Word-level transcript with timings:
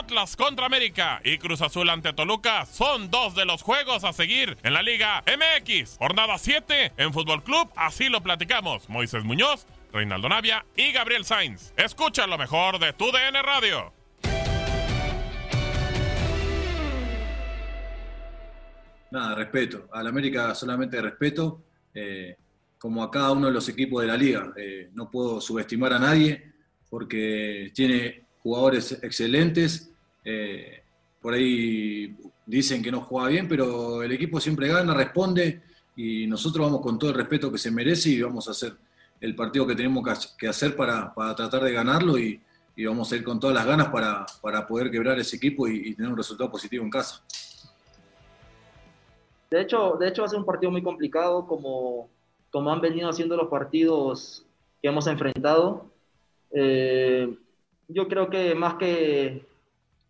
Atlas 0.00 0.34
contra 0.34 0.64
América 0.64 1.20
y 1.24 1.36
Cruz 1.36 1.60
Azul 1.60 1.90
ante 1.90 2.14
Toluca 2.14 2.64
son 2.64 3.10
dos 3.10 3.34
de 3.34 3.44
los 3.44 3.60
juegos 3.60 4.02
a 4.02 4.14
seguir 4.14 4.56
en 4.62 4.72
la 4.72 4.80
Liga 4.80 5.22
MX. 5.26 5.98
Jornada 5.98 6.38
7 6.38 6.94
en 6.96 7.12
Fútbol 7.12 7.44
Club, 7.44 7.70
así 7.76 8.08
lo 8.08 8.22
platicamos. 8.22 8.88
Moisés 8.88 9.24
Muñoz, 9.24 9.66
Reinaldo 9.92 10.30
Navia 10.30 10.64
y 10.74 10.92
Gabriel 10.92 11.26
Sainz. 11.26 11.74
Escucha 11.76 12.26
lo 12.26 12.38
mejor 12.38 12.78
de 12.78 12.94
tu 12.94 13.12
DN 13.12 13.42
Radio. 13.42 13.92
Nada, 19.10 19.34
respeto. 19.34 19.86
Al 19.92 20.06
América 20.06 20.54
solamente 20.54 20.98
respeto. 21.02 21.62
Eh, 21.92 22.36
como 22.78 23.02
a 23.02 23.10
cada 23.10 23.32
uno 23.32 23.48
de 23.48 23.52
los 23.52 23.68
equipos 23.68 24.00
de 24.00 24.08
la 24.08 24.16
liga. 24.16 24.54
Eh, 24.56 24.88
no 24.94 25.10
puedo 25.10 25.42
subestimar 25.42 25.92
a 25.92 25.98
nadie 25.98 26.54
porque 26.88 27.70
tiene 27.74 28.24
jugadores 28.42 28.98
excelentes. 29.02 29.89
Eh, 30.24 30.82
por 31.20 31.34
ahí 31.34 32.16
dicen 32.46 32.82
que 32.82 32.90
no 32.90 33.00
juega 33.02 33.28
bien, 33.28 33.48
pero 33.48 34.02
el 34.02 34.12
equipo 34.12 34.40
siempre 34.40 34.68
gana, 34.68 34.94
responde 34.94 35.62
y 35.96 36.26
nosotros 36.26 36.66
vamos 36.66 36.80
con 36.80 36.98
todo 36.98 37.10
el 37.10 37.16
respeto 37.16 37.52
que 37.52 37.58
se 37.58 37.70
merece 37.70 38.10
y 38.10 38.22
vamos 38.22 38.48
a 38.48 38.52
hacer 38.52 38.74
el 39.20 39.34
partido 39.34 39.66
que 39.66 39.74
tenemos 39.74 40.02
que 40.38 40.48
hacer 40.48 40.74
para, 40.74 41.12
tratar 41.36 41.62
de 41.62 41.72
ganarlo 41.72 42.18
y, 42.18 42.40
vamos 42.86 43.12
a 43.12 43.16
ir 43.16 43.22
con 43.22 43.38
todas 43.38 43.54
las 43.54 43.66
ganas 43.66 43.88
para, 43.88 44.66
poder 44.66 44.90
quebrar 44.90 45.18
ese 45.18 45.36
equipo 45.36 45.68
y, 45.68 45.94
tener 45.94 46.10
un 46.10 46.16
resultado 46.16 46.50
positivo 46.50 46.82
en 46.82 46.90
casa. 46.90 47.22
De 49.50 49.60
hecho, 49.60 49.96
de 50.00 50.08
hecho 50.08 50.22
va 50.22 50.26
a 50.26 50.30
ser 50.30 50.38
un 50.38 50.46
partido 50.46 50.70
muy 50.70 50.82
complicado 50.82 51.46
como 51.46 52.08
como 52.50 52.72
han 52.72 52.80
venido 52.80 53.08
haciendo 53.08 53.36
los 53.36 53.48
partidos 53.48 54.44
que 54.82 54.88
hemos 54.88 55.06
enfrentado. 55.06 55.86
Eh, 56.52 57.32
yo 57.88 58.08
creo 58.08 58.28
que 58.28 58.54
más 58.54 58.74
que, 58.74 59.46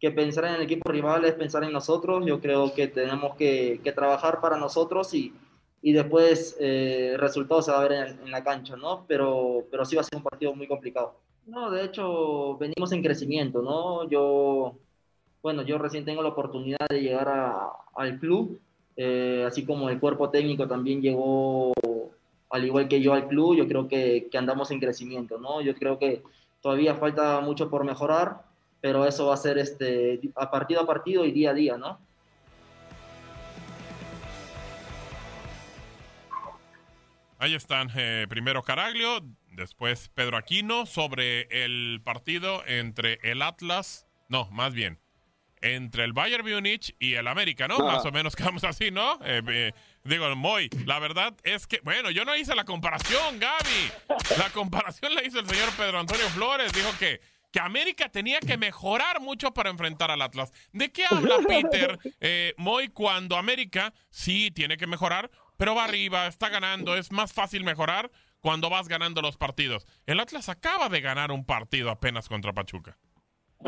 que, 0.00 0.10
pensar 0.10 0.46
en 0.46 0.54
el 0.54 0.62
equipo 0.62 0.90
rival 0.90 1.24
es 1.24 1.34
pensar 1.34 1.64
en 1.64 1.72
nosotros. 1.72 2.24
Yo 2.26 2.40
creo 2.40 2.72
que 2.74 2.88
tenemos 2.88 3.36
que, 3.36 3.80
trabajar 3.94 4.40
para 4.40 4.56
nosotros 4.56 5.12
y, 5.14 5.32
y 5.82 5.92
después 5.92 6.56
eh, 6.60 7.10
el 7.14 7.18
resultado 7.18 7.62
se 7.62 7.70
va 7.70 7.78
a 7.80 7.88
ver 7.88 8.18
en, 8.22 8.30
la 8.30 8.42
cancha, 8.42 8.76
¿no? 8.76 9.04
Pero, 9.06 9.64
pero 9.70 9.84
sí 9.84 9.96
va 9.96 10.02
a 10.02 10.04
ser 10.04 10.16
un 10.16 10.22
partido 10.22 10.54
muy 10.54 10.66
complicado. 10.66 11.14
No, 11.46 11.70
de 11.70 11.84
hecho, 11.84 12.56
venimos 12.58 12.92
en 12.92 13.02
crecimiento, 13.02 13.62
¿no? 13.62 14.08
Yo, 14.08 14.74
bueno, 15.42 15.62
yo 15.62 15.78
recién 15.78 16.04
tengo 16.04 16.22
la 16.22 16.28
oportunidad 16.30 16.86
de 16.88 17.00
llegar 17.00 17.28
al 17.94 18.18
club, 18.18 18.60
eh, 18.96 19.44
así 19.46 19.64
como 19.64 19.88
el 19.88 19.98
cuerpo 19.98 20.30
técnico 20.30 20.68
también 20.68 21.00
llegó 21.00 21.72
al 22.50 22.64
igual 22.64 22.88
que 22.88 23.00
yo 23.00 23.14
al 23.14 23.28
club, 23.28 23.56
yo 23.56 23.66
creo 23.68 23.88
que, 23.88 24.28
que, 24.30 24.38
andamos 24.38 24.70
en 24.70 24.80
crecimiento, 24.80 25.38
¿no? 25.38 25.60
Yo 25.60 25.74
creo 25.74 25.98
que 25.98 26.22
todavía 26.60 26.96
falta 26.96 27.40
mucho 27.40 27.70
por 27.70 27.84
mejorar, 27.84 28.42
pero 28.80 29.06
eso 29.06 29.26
va 29.26 29.34
a 29.34 29.36
ser 29.36 29.58
este, 29.58 30.20
a 30.36 30.50
partido 30.50 30.80
a 30.80 30.86
partido 30.86 31.24
y 31.24 31.32
día 31.32 31.50
a 31.50 31.54
día, 31.54 31.76
¿no? 31.76 32.00
Ahí 37.38 37.54
están, 37.54 37.90
eh, 37.96 38.26
primero 38.28 38.62
Caraglio, 38.62 39.20
después 39.52 40.10
Pedro 40.10 40.36
Aquino 40.36 40.84
sobre 40.84 41.48
el 41.64 42.02
partido 42.04 42.62
entre 42.66 43.18
el 43.22 43.40
Atlas, 43.40 44.06
no, 44.28 44.50
más 44.50 44.74
bien, 44.74 44.98
entre 45.62 46.04
el 46.04 46.12
Bayern 46.12 46.46
Múnich 46.46 46.94
y 46.98 47.14
el 47.14 47.26
América, 47.26 47.68
¿no? 47.68 47.78
Más 47.78 48.04
o 48.04 48.12
menos 48.12 48.36
quedamos 48.36 48.64
así, 48.64 48.90
¿no? 48.90 49.18
Eh, 49.24 49.42
eh, 49.48 49.72
digo, 50.04 50.34
Moy, 50.36 50.68
la 50.86 50.98
verdad 50.98 51.34
es 51.42 51.66
que, 51.66 51.80
bueno, 51.82 52.10
yo 52.10 52.24
no 52.24 52.36
hice 52.36 52.54
la 52.54 52.64
comparación, 52.64 53.38
Gaby. 53.38 54.36
La 54.38 54.50
comparación 54.50 55.14
la 55.14 55.24
hizo 55.24 55.40
el 55.40 55.46
señor 55.46 55.70
Pedro 55.76 55.98
Antonio 55.98 56.28
Flores. 56.30 56.72
Dijo 56.72 56.90
que, 56.98 57.20
que 57.50 57.60
América 57.60 58.08
tenía 58.08 58.40
que 58.40 58.56
mejorar 58.56 59.20
mucho 59.20 59.52
para 59.52 59.70
enfrentar 59.70 60.10
al 60.10 60.22
Atlas. 60.22 60.52
¿De 60.72 60.90
qué 60.92 61.04
habla 61.10 61.36
Peter 61.46 61.98
eh, 62.20 62.54
Moy 62.56 62.88
cuando 62.88 63.36
América 63.36 63.92
sí 64.10 64.50
tiene 64.50 64.76
que 64.76 64.86
mejorar, 64.86 65.30
pero 65.56 65.74
va 65.74 65.84
arriba, 65.84 66.26
está 66.26 66.48
ganando, 66.48 66.96
es 66.96 67.12
más 67.12 67.32
fácil 67.32 67.64
mejorar 67.64 68.10
cuando 68.40 68.70
vas 68.70 68.88
ganando 68.88 69.22
los 69.22 69.36
partidos? 69.36 69.86
El 70.06 70.20
Atlas 70.20 70.48
acaba 70.48 70.88
de 70.88 71.00
ganar 71.00 71.30
un 71.30 71.44
partido 71.44 71.90
apenas 71.90 72.28
contra 72.28 72.52
Pachuca. 72.52 72.96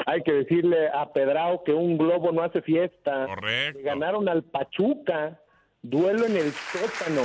Hay 0.06 0.22
que 0.22 0.32
decirle 0.32 0.88
a 0.88 1.12
Pedrao 1.12 1.64
que 1.64 1.72
un 1.72 1.98
globo 1.98 2.32
no 2.32 2.42
hace 2.42 2.62
fiesta. 2.62 3.26
Correcto. 3.26 3.80
Ganaron 3.84 4.26
al 4.26 4.42
Pachuca, 4.42 5.38
duelo 5.82 6.24
en 6.24 6.36
el 6.36 6.50
sótano. 6.52 7.22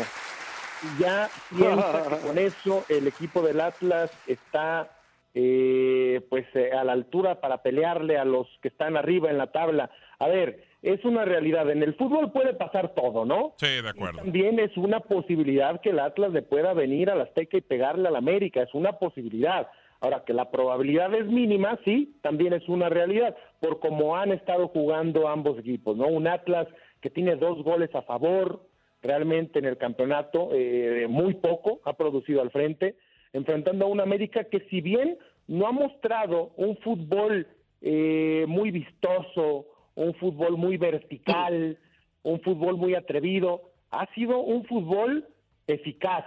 Y 0.84 1.02
ya 1.02 1.30
piensa 1.50 2.04
que 2.10 2.28
con 2.28 2.38
eso 2.38 2.86
el 2.90 3.08
equipo 3.08 3.42
del 3.42 3.62
Atlas 3.62 4.12
está 4.28 4.97
eh, 5.34 6.22
pues 6.30 6.46
eh, 6.56 6.72
a 6.72 6.84
la 6.84 6.94
altura 6.94 7.40
para 7.42 7.62
pelearle 7.62 8.18
a 8.18 8.26
los 8.26 8.48
que 8.62 8.70
están 8.70 8.98
arriba 8.98 9.30
en 9.30 9.38
la 9.38 9.52
tabla. 9.52 9.90
A 10.20 10.28
ver, 10.28 10.64
es 10.82 11.04
una 11.06 11.26
realidad. 11.26 11.70
En 11.70 11.84
el 11.84 11.96
fútbol 11.96 12.32
puede 12.32 12.54
pasar 12.54 12.94
todo, 12.96 13.26
¿no? 13.26 13.54
Sí, 13.58 13.82
de 13.82 13.90
acuerdo. 13.90 14.20
también 14.20 14.60
es 14.60 14.76
una 14.78 15.00
posibilidad 15.00 15.82
que 15.82 15.90
el 15.90 16.00
Atlas 16.00 16.32
le 16.32 16.42
pueda 16.42 16.74
venir 16.74 17.10
a 17.10 17.16
la 17.16 17.24
Azteca 17.24 17.58
y 17.58 17.62
pegarle 17.62 18.08
al 18.08 18.16
América. 18.16 18.62
Es 18.62 18.74
una 18.74 18.94
posibilidad. 18.94 19.68
Ahora, 20.00 20.24
que 20.26 20.34
la 20.34 20.52
probabilidad 20.52 21.14
es 21.16 21.26
mínima, 21.26 21.80
sí, 21.84 22.18
también 22.22 22.54
es 22.54 22.68
una 22.70 22.88
realidad, 22.88 23.36
por 23.60 23.80
cómo 23.80 24.16
han 24.16 24.32
estado 24.32 24.68
jugando 24.68 25.28
ambos 25.28 25.58
equipos, 25.58 25.98
¿no? 25.98 26.08
Un 26.08 26.28
Atlas 26.28 26.68
que 27.02 27.10
tiene 27.10 27.36
dos 27.36 27.64
goles 27.64 27.94
a 27.96 28.04
favor 28.04 28.62
realmente 29.02 29.60
en 29.60 29.66
el 29.66 29.78
campeonato, 29.78 30.50
eh, 30.54 31.08
muy 31.10 31.36
poco 31.36 31.80
ha 31.86 31.94
producido 31.94 32.42
al 32.42 32.52
frente, 32.52 32.96
enfrentando 33.34 33.86
a 33.86 33.90
un 33.90 34.02
América 34.02 34.46
que 34.46 34.62
si 34.70 34.82
bien 34.82 35.18
no 35.48 35.68
ha 35.68 35.72
mostrado 35.72 36.52
un 36.58 36.78
fútbol 36.78 37.48
eh, 37.82 38.46
muy 38.48 38.72
vistoso, 38.72 39.68
un 39.96 40.14
fútbol 40.16 40.58
muy 40.58 40.78
vertical, 40.78 41.78
un 42.24 42.42
fútbol 42.42 42.78
muy 42.78 42.96
atrevido, 42.96 43.72
ha 43.92 44.06
sido 44.14 44.40
un 44.40 44.66
fútbol 44.66 45.28
eficaz, 45.68 46.26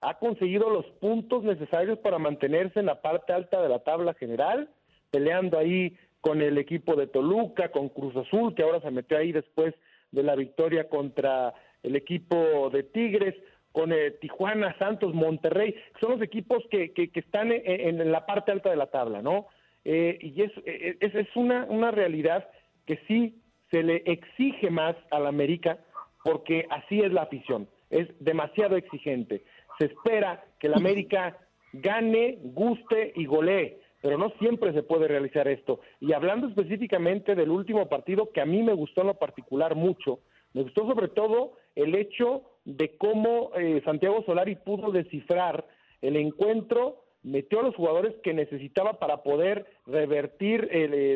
ha 0.00 0.18
conseguido 0.18 0.70
los 0.70 0.86
puntos 1.00 1.42
necesarios 1.42 1.98
para 1.98 2.18
mantenerse 2.18 2.80
en 2.80 2.86
la 2.86 3.00
parte 3.00 3.32
alta 3.32 3.62
de 3.62 3.68
la 3.68 3.80
tabla 3.80 4.14
general, 4.14 4.68
peleando 5.10 5.58
ahí 5.58 5.96
con 6.20 6.42
el 6.42 6.58
equipo 6.58 6.96
de 6.96 7.06
Toluca, 7.06 7.70
con 7.70 7.88
Cruz 7.88 8.16
Azul, 8.16 8.54
que 8.54 8.62
ahora 8.62 8.80
se 8.80 8.90
metió 8.90 9.16
ahí 9.16 9.32
después 9.32 9.74
de 10.10 10.22
la 10.22 10.34
victoria 10.34 10.88
contra 10.88 11.54
el 11.82 11.96
equipo 11.96 12.70
de 12.70 12.82
Tigres, 12.82 13.34
con 13.76 13.92
eh, 13.92 14.12
Tijuana, 14.22 14.74
Santos, 14.78 15.12
Monterrey, 15.12 15.74
son 16.00 16.12
los 16.12 16.22
equipos 16.22 16.64
que, 16.70 16.92
que, 16.92 17.10
están 17.14 17.52
en, 17.52 18.10
la 18.10 18.24
parte 18.24 18.50
alta 18.50 18.70
de 18.70 18.76
la 18.76 18.86
tabla, 18.86 19.20
¿no? 19.20 19.48
Eh, 19.84 20.18
y 20.20 20.42
es, 20.42 20.50
eh, 20.64 20.96
es, 21.00 21.14
es 21.14 21.28
una, 21.36 21.66
una 21.66 21.90
realidad 21.90 22.48
que 22.86 22.98
sí 23.06 23.42
se 23.70 23.82
le 23.82 24.02
exige 24.06 24.70
más 24.70 24.96
a 25.10 25.20
la 25.20 25.28
América, 25.28 25.78
porque 26.24 26.66
así 26.70 27.00
es 27.00 27.12
la 27.12 27.22
afición, 27.22 27.68
es 27.90 28.08
demasiado 28.18 28.76
exigente 28.76 29.44
se 29.78 29.86
espera 29.86 30.44
que 30.58 30.68
el 30.68 30.74
América 30.74 31.38
gane, 31.72 32.38
guste 32.42 33.12
y 33.14 33.26
golee, 33.26 33.78
pero 34.00 34.18
no 34.18 34.30
siempre 34.38 34.72
se 34.72 34.82
puede 34.82 35.08
realizar 35.08 35.48
esto. 35.48 35.80
Y 36.00 36.12
hablando 36.12 36.48
específicamente 36.48 37.34
del 37.34 37.50
último 37.50 37.88
partido, 37.88 38.30
que 38.32 38.40
a 38.40 38.46
mí 38.46 38.62
me 38.62 38.72
gustó 38.72 39.02
en 39.02 39.08
lo 39.08 39.14
particular 39.14 39.74
mucho, 39.74 40.20
me 40.54 40.62
gustó 40.62 40.86
sobre 40.86 41.08
todo 41.08 41.52
el 41.74 41.94
hecho 41.94 42.44
de 42.66 42.96
cómo 42.98 43.52
eh, 43.56 43.80
Santiago 43.84 44.22
Solari 44.26 44.56
pudo 44.56 44.90
descifrar 44.90 45.64
el 46.02 46.16
encuentro, 46.16 47.04
metió 47.22 47.60
a 47.60 47.62
los 47.62 47.74
jugadores 47.74 48.14
que 48.22 48.34
necesitaba 48.34 48.98
para 48.98 49.22
poder 49.22 49.66
revertir 49.86 50.68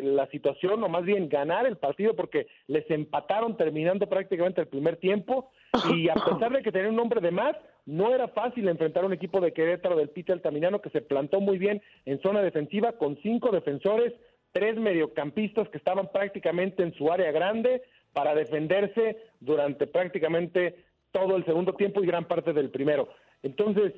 la 0.03 0.27
situación, 0.27 0.83
o 0.83 0.89
más 0.89 1.03
bien 1.03 1.29
ganar 1.29 1.67
el 1.67 1.77
partido, 1.77 2.15
porque 2.15 2.47
les 2.67 2.89
empataron 2.89 3.57
terminando 3.57 4.07
prácticamente 4.07 4.61
el 4.61 4.67
primer 4.67 4.97
tiempo, 4.97 5.51
y 5.93 6.09
a 6.09 6.13
pesar 6.25 6.51
de 6.51 6.63
que 6.63 6.71
tenía 6.71 6.89
un 6.89 6.99
hombre 6.99 7.21
de 7.21 7.31
más, 7.31 7.55
no 7.85 8.13
era 8.13 8.27
fácil 8.29 8.67
enfrentar 8.67 9.03
a 9.03 9.07
un 9.07 9.13
equipo 9.13 9.41
de 9.41 9.53
Querétaro 9.53 9.97
del 9.97 10.09
Pita 10.09 10.33
Altamirano 10.33 10.81
que 10.81 10.89
se 10.89 11.01
plantó 11.01 11.41
muy 11.41 11.57
bien 11.57 11.81
en 12.05 12.21
zona 12.21 12.41
defensiva 12.41 12.93
con 12.93 13.17
cinco 13.21 13.51
defensores, 13.51 14.13
tres 14.51 14.77
mediocampistas 14.77 15.67
que 15.69 15.77
estaban 15.77 16.11
prácticamente 16.11 16.83
en 16.83 16.93
su 16.93 17.11
área 17.11 17.31
grande 17.31 17.81
para 18.13 18.35
defenderse 18.35 19.17
durante 19.39 19.87
prácticamente 19.87 20.75
todo 21.11 21.35
el 21.35 21.45
segundo 21.45 21.73
tiempo 21.73 22.03
y 22.03 22.07
gran 22.07 22.25
parte 22.25 22.53
del 22.53 22.69
primero. 22.69 23.09
Entonces, 23.43 23.93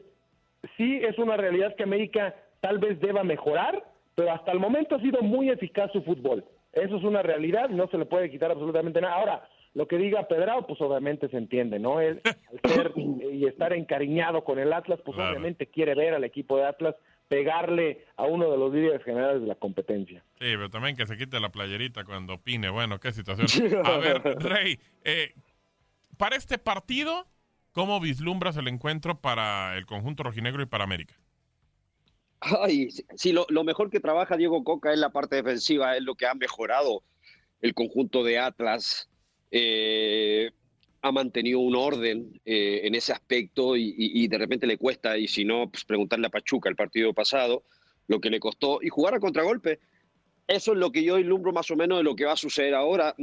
sí 0.78 1.00
es 1.02 1.18
una 1.18 1.38
realidad 1.38 1.76
que 1.76 1.84
América 1.84 2.36
tal 2.62 2.80
vez 2.80 3.00
deba 3.00 3.24
mejorar, 3.24 3.84
pero 4.16 4.32
hasta 4.32 4.52
el 4.52 4.60
momento 4.60 4.96
ha 4.96 5.02
sido 5.02 5.22
muy 5.22 5.50
eficaz 5.50 5.92
su 5.92 6.02
fútbol. 6.04 6.46
Eso 6.72 6.98
es 6.98 7.04
una 7.04 7.22
realidad, 7.22 7.70
no 7.70 7.88
se 7.88 7.98
le 7.98 8.06
puede 8.06 8.32
quitar 8.32 8.52
absolutamente 8.52 9.00
nada. 9.00 9.16
Ahora, 9.16 9.50
lo 9.74 9.88
que 9.88 9.98
diga 9.98 10.28
Pedrao, 10.28 10.66
pues 10.68 10.80
obviamente 10.82 11.30
se 11.30 11.38
entiende, 11.38 11.80
¿no? 11.80 12.00
Él, 12.00 12.22
al 12.64 12.72
ser 12.72 12.94
y 12.96 13.46
estar 13.46 13.74
encariñado 13.74 14.44
con 14.44 14.60
el 14.60 14.72
Atlas, 14.72 15.00
pues 15.04 15.18
obviamente 15.18 15.68
quiere 15.68 15.96
ver 15.96 16.14
al 16.14 16.24
equipo 16.24 16.58
de 16.58 16.66
Atlas 16.66 16.96
pegarle 17.28 18.06
a 18.18 18.26
uno 18.26 18.52
de 18.52 18.58
los 18.58 18.74
líderes 18.74 19.04
generales 19.04 19.42
de 19.42 19.48
la 19.48 19.56
competencia. 19.56 20.24
Sí, 20.40 20.46
pero 20.54 20.70
también 20.70 20.96
que 20.96 21.08
se 21.08 21.18
quite 21.18 21.40
la 21.40 21.50
playerita 21.50 22.04
cuando 22.04 22.36
opine. 22.36 22.70
Bueno, 22.70 23.00
qué 23.00 23.12
situación. 23.12 23.48
A 23.86 23.98
ver, 23.98 24.22
Rey, 24.40 24.78
eh, 25.04 25.34
para 26.18 26.36
este 26.36 26.58
partido, 26.58 27.28
¿cómo 27.72 28.00
vislumbras 28.00 28.58
el 28.58 28.68
encuentro 28.68 29.22
para 29.22 29.78
el 29.78 29.86
conjunto 29.86 30.24
rojinegro 30.24 30.64
y 30.64 30.66
para 30.66 30.84
América? 30.84 31.16
Ay, 32.40 32.90
sí, 33.16 33.32
lo, 33.32 33.64
mejor 33.64 33.90
que 33.90 34.00
trabaja 34.00 34.36
Diego 34.36 34.64
Coca 34.64 34.92
es 34.92 35.00
la 35.00 35.12
parte 35.12 35.38
defensiva, 35.38 35.96
es 35.96 36.04
lo 36.04 36.16
que 36.16 36.28
ha 36.28 36.34
mejorado 36.34 37.04
el 37.62 37.74
conjunto 37.74 38.24
de 38.24 38.38
Atlas 38.38 39.08
eh, 39.50 40.52
ha 41.02 41.12
mantenido 41.12 41.60
un 41.60 41.76
orden 41.76 42.42
eh, 42.44 42.82
en 42.84 42.96
ese 42.96 43.14
aspecto 43.14 43.76
y, 43.78 44.28
de 44.28 44.38
repente 44.38 44.66
le 44.66 44.78
cuesta, 44.78 45.18
y 45.18 45.28
si 45.28 45.46
no, 45.46 45.70
pues 45.70 45.84
preguntarle 45.84 46.28
a 46.28 46.30
Pachuca 46.30 46.70
el 46.70 46.76
partido 46.76 47.14
pasado, 47.14 47.64
lo 48.08 48.20
que 48.20 48.30
le 48.30 48.40
costó, 48.40 48.80
y 48.82 48.90
jugar 48.90 49.14
a 49.14 49.20
contragolpe. 49.20 49.80
Eso 50.48 50.72
es 50.72 50.78
lo 50.78 50.92
que 50.92 51.04
yo 51.04 51.20
ilumbro 51.20 51.52
más 51.52 51.70
o 51.72 51.76
menos 51.76 51.98
de 51.98 52.04
lo 52.04 52.16
que 52.16 52.26
va 52.26 52.34
a 52.34 52.38
suceder 52.38 52.74
ahora. 52.74 53.16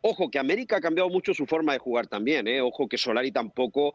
Ojo, 0.00 0.30
que 0.30 0.38
América 0.38 0.76
ha 0.76 0.80
cambiado 0.80 1.08
mucho 1.08 1.34
su 1.34 1.46
forma 1.46 1.72
de 1.72 1.78
jugar 1.78 2.06
también, 2.06 2.46
¿eh? 2.46 2.60
ojo 2.60 2.88
que 2.88 2.98
Solari 2.98 3.32
tampoco, 3.32 3.94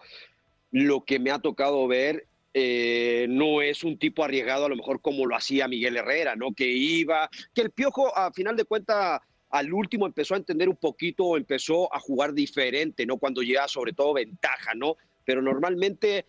lo 0.71 1.05
que 1.05 1.19
me 1.19 1.31
ha 1.31 1.39
tocado 1.39 1.87
ver, 1.87 2.25
eh, 2.53 3.27
no 3.29 3.61
es 3.61 3.83
un 3.83 3.97
tipo 3.97 4.23
arriesgado 4.23 4.65
a 4.65 4.69
lo 4.69 4.75
mejor 4.75 4.99
como 4.99 5.25
lo 5.25 5.35
hacía 5.35 5.69
Miguel 5.69 5.95
Herrera, 5.95 6.35
¿no? 6.35 6.51
Que 6.51 6.67
iba, 6.67 7.29
que 7.53 7.61
el 7.61 7.71
Piojo 7.71 8.15
a 8.17 8.31
final 8.33 8.57
de 8.57 8.65
cuentas 8.65 9.21
al 9.51 9.73
último 9.73 10.05
empezó 10.05 10.33
a 10.33 10.37
entender 10.37 10.67
un 10.67 10.75
poquito 10.75 11.37
empezó 11.37 11.93
a 11.93 11.99
jugar 11.99 12.33
diferente, 12.33 13.05
¿no? 13.05 13.17
Cuando 13.17 13.41
llega 13.41 13.67
sobre 13.67 13.93
todo 13.93 14.13
ventaja, 14.13 14.73
¿no? 14.75 14.97
Pero 15.23 15.41
normalmente 15.41 16.25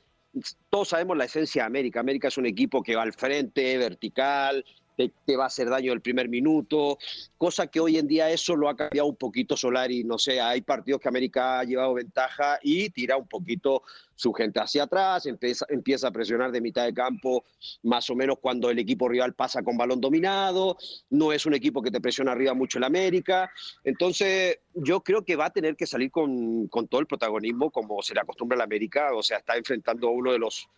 todos 0.70 0.88
sabemos 0.88 1.16
la 1.16 1.24
esencia 1.24 1.62
de 1.62 1.66
América. 1.66 2.00
América 2.00 2.28
es 2.28 2.38
un 2.38 2.46
equipo 2.46 2.82
que 2.82 2.96
va 2.96 3.02
al 3.02 3.12
frente, 3.12 3.76
vertical, 3.78 4.64
te, 4.96 5.36
va 5.36 5.44
a 5.44 5.46
hacer 5.46 5.68
daño 5.68 5.92
el 5.92 6.00
primer 6.00 6.28
minuto, 6.28 6.98
cosa 7.38 7.66
que 7.66 7.80
hoy 7.80 7.98
en 7.98 8.06
día 8.06 8.30
eso 8.30 8.56
lo 8.56 8.68
ha 8.68 8.76
cambiado 8.76 9.08
un 9.08 9.16
poquito 9.16 9.56
Solari, 9.56 10.04
no 10.04 10.18
sé, 10.18 10.40
hay 10.40 10.60
partidos 10.62 11.00
que 11.00 11.08
América 11.08 11.60
ha 11.60 11.64
llevado 11.64 11.94
ventaja 11.94 12.58
y 12.62 12.90
tira 12.90 13.16
un 13.16 13.26
poquito 13.26 13.82
su 14.14 14.32
gente 14.32 14.60
hacia 14.60 14.84
atrás, 14.84 15.26
empieza, 15.26 15.66
empieza 15.68 16.08
a 16.08 16.10
presionar 16.12 16.52
de 16.52 16.60
mitad 16.60 16.84
de 16.84 16.94
campo, 16.94 17.44
más 17.82 18.08
o 18.10 18.14
menos 18.14 18.38
cuando 18.40 18.70
el 18.70 18.78
equipo 18.78 19.08
rival 19.08 19.34
pasa 19.34 19.62
con 19.62 19.76
balón 19.76 20.00
dominado, 20.00 20.76
no 21.10 21.32
es 21.32 21.46
un 21.46 21.54
equipo 21.54 21.82
que 21.82 21.90
te 21.90 22.00
presiona 22.00 22.32
arriba 22.32 22.54
mucho 22.54 22.78
el 22.78 22.84
América, 22.84 23.50
entonces 23.84 24.58
yo 24.74 25.00
creo 25.00 25.24
que 25.24 25.36
va 25.36 25.46
a 25.46 25.50
tener 25.50 25.76
que 25.76 25.86
salir 25.86 26.10
con, 26.10 26.68
con 26.68 26.86
todo 26.86 27.00
el 27.00 27.06
protagonismo 27.06 27.70
como 27.70 28.02
se 28.02 28.14
le 28.14 28.20
acostumbra 28.20 28.56
al 28.56 28.62
América, 28.62 29.12
o 29.14 29.22
sea, 29.22 29.38
está 29.38 29.56
enfrentando 29.56 30.08
a 30.08 30.12
uno 30.12 30.32
de 30.32 30.38
los 30.38 30.68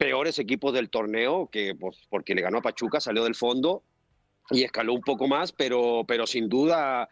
peores 0.00 0.38
equipos 0.38 0.72
del 0.72 0.88
torneo, 0.88 1.50
que 1.52 1.74
pues, 1.78 1.98
porque 2.08 2.34
le 2.34 2.40
ganó 2.40 2.58
a 2.58 2.62
Pachuca, 2.62 3.00
salió 3.00 3.22
del 3.22 3.34
fondo 3.34 3.82
y 4.48 4.62
escaló 4.62 4.94
un 4.94 5.02
poco 5.02 5.28
más, 5.28 5.52
pero, 5.52 6.04
pero 6.08 6.26
sin 6.26 6.48
duda 6.48 7.06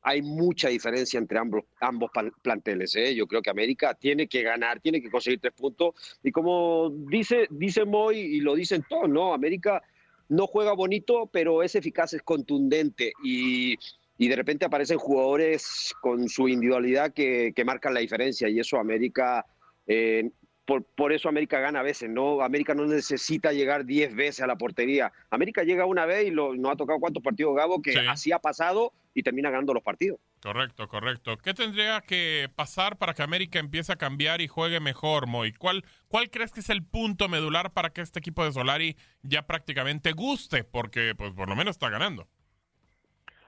hay 0.00 0.22
mucha 0.22 0.70
diferencia 0.70 1.18
entre 1.18 1.38
ambos, 1.38 1.64
ambos 1.82 2.10
planteles. 2.40 2.96
¿eh? 2.96 3.14
Yo 3.14 3.26
creo 3.26 3.42
que 3.42 3.50
América 3.50 3.92
tiene 3.92 4.26
que 4.26 4.42
ganar, 4.42 4.80
tiene 4.80 5.02
que 5.02 5.10
conseguir 5.10 5.38
tres 5.38 5.52
puntos. 5.52 5.94
Y 6.22 6.32
como 6.32 6.88
dice, 7.10 7.46
dice 7.50 7.84
Moy 7.84 8.16
y 8.16 8.40
lo 8.40 8.54
dicen 8.54 8.86
todos, 8.88 9.10
¿no? 9.10 9.34
América 9.34 9.82
no 10.30 10.46
juega 10.46 10.72
bonito, 10.72 11.28
pero 11.30 11.62
es 11.62 11.74
eficaz, 11.74 12.14
es 12.14 12.22
contundente 12.22 13.12
y, 13.22 13.76
y 14.16 14.28
de 14.28 14.36
repente 14.36 14.64
aparecen 14.64 14.96
jugadores 14.96 15.92
con 16.00 16.26
su 16.26 16.48
individualidad 16.48 17.12
que, 17.12 17.52
que 17.54 17.66
marcan 17.66 17.92
la 17.92 18.00
diferencia 18.00 18.48
y 18.48 18.60
eso 18.60 18.78
América 18.78 19.44
eh, 19.86 20.30
por, 20.64 21.12
eso 21.12 21.28
América 21.28 21.58
gana 21.58 21.80
a 21.80 21.82
veces, 21.82 22.08
¿no? 22.08 22.42
América 22.42 22.74
no 22.74 22.86
necesita 22.86 23.52
llegar 23.52 23.84
10 23.84 24.14
veces 24.14 24.40
a 24.40 24.46
la 24.46 24.56
portería. 24.56 25.12
América 25.30 25.64
llega 25.64 25.84
una 25.84 26.06
vez 26.06 26.28
y 26.28 26.30
lo, 26.30 26.54
no 26.54 26.70
ha 26.70 26.76
tocado 26.76 27.00
cuántos 27.00 27.22
partidos 27.22 27.56
Gabo 27.56 27.82
que 27.82 27.98
así 28.08 28.30
ha 28.30 28.38
pasado 28.38 28.92
y 29.14 29.22
termina 29.22 29.50
ganando 29.50 29.74
los 29.74 29.82
partidos. 29.82 30.20
Correcto, 30.40 30.88
correcto. 30.88 31.36
¿Qué 31.38 31.52
tendría 31.52 32.00
que 32.00 32.48
pasar 32.54 32.96
para 32.96 33.14
que 33.14 33.22
América 33.22 33.58
empiece 33.58 33.92
a 33.92 33.96
cambiar 33.96 34.40
y 34.40 34.48
juegue 34.48 34.80
mejor, 34.80 35.26
Moy? 35.26 35.52
¿Cuál, 35.52 35.84
¿Cuál 36.08 36.30
crees 36.30 36.52
que 36.52 36.60
es 36.60 36.70
el 36.70 36.82
punto 36.82 37.28
medular 37.28 37.72
para 37.72 37.90
que 37.90 38.00
este 38.00 38.20
equipo 38.20 38.44
de 38.44 38.52
Solari 38.52 38.96
ya 39.22 39.46
prácticamente 39.46 40.12
guste? 40.12 40.64
Porque, 40.64 41.14
pues, 41.16 41.34
por 41.34 41.48
lo 41.48 41.56
menos 41.56 41.72
está 41.72 41.90
ganando. 41.90 42.26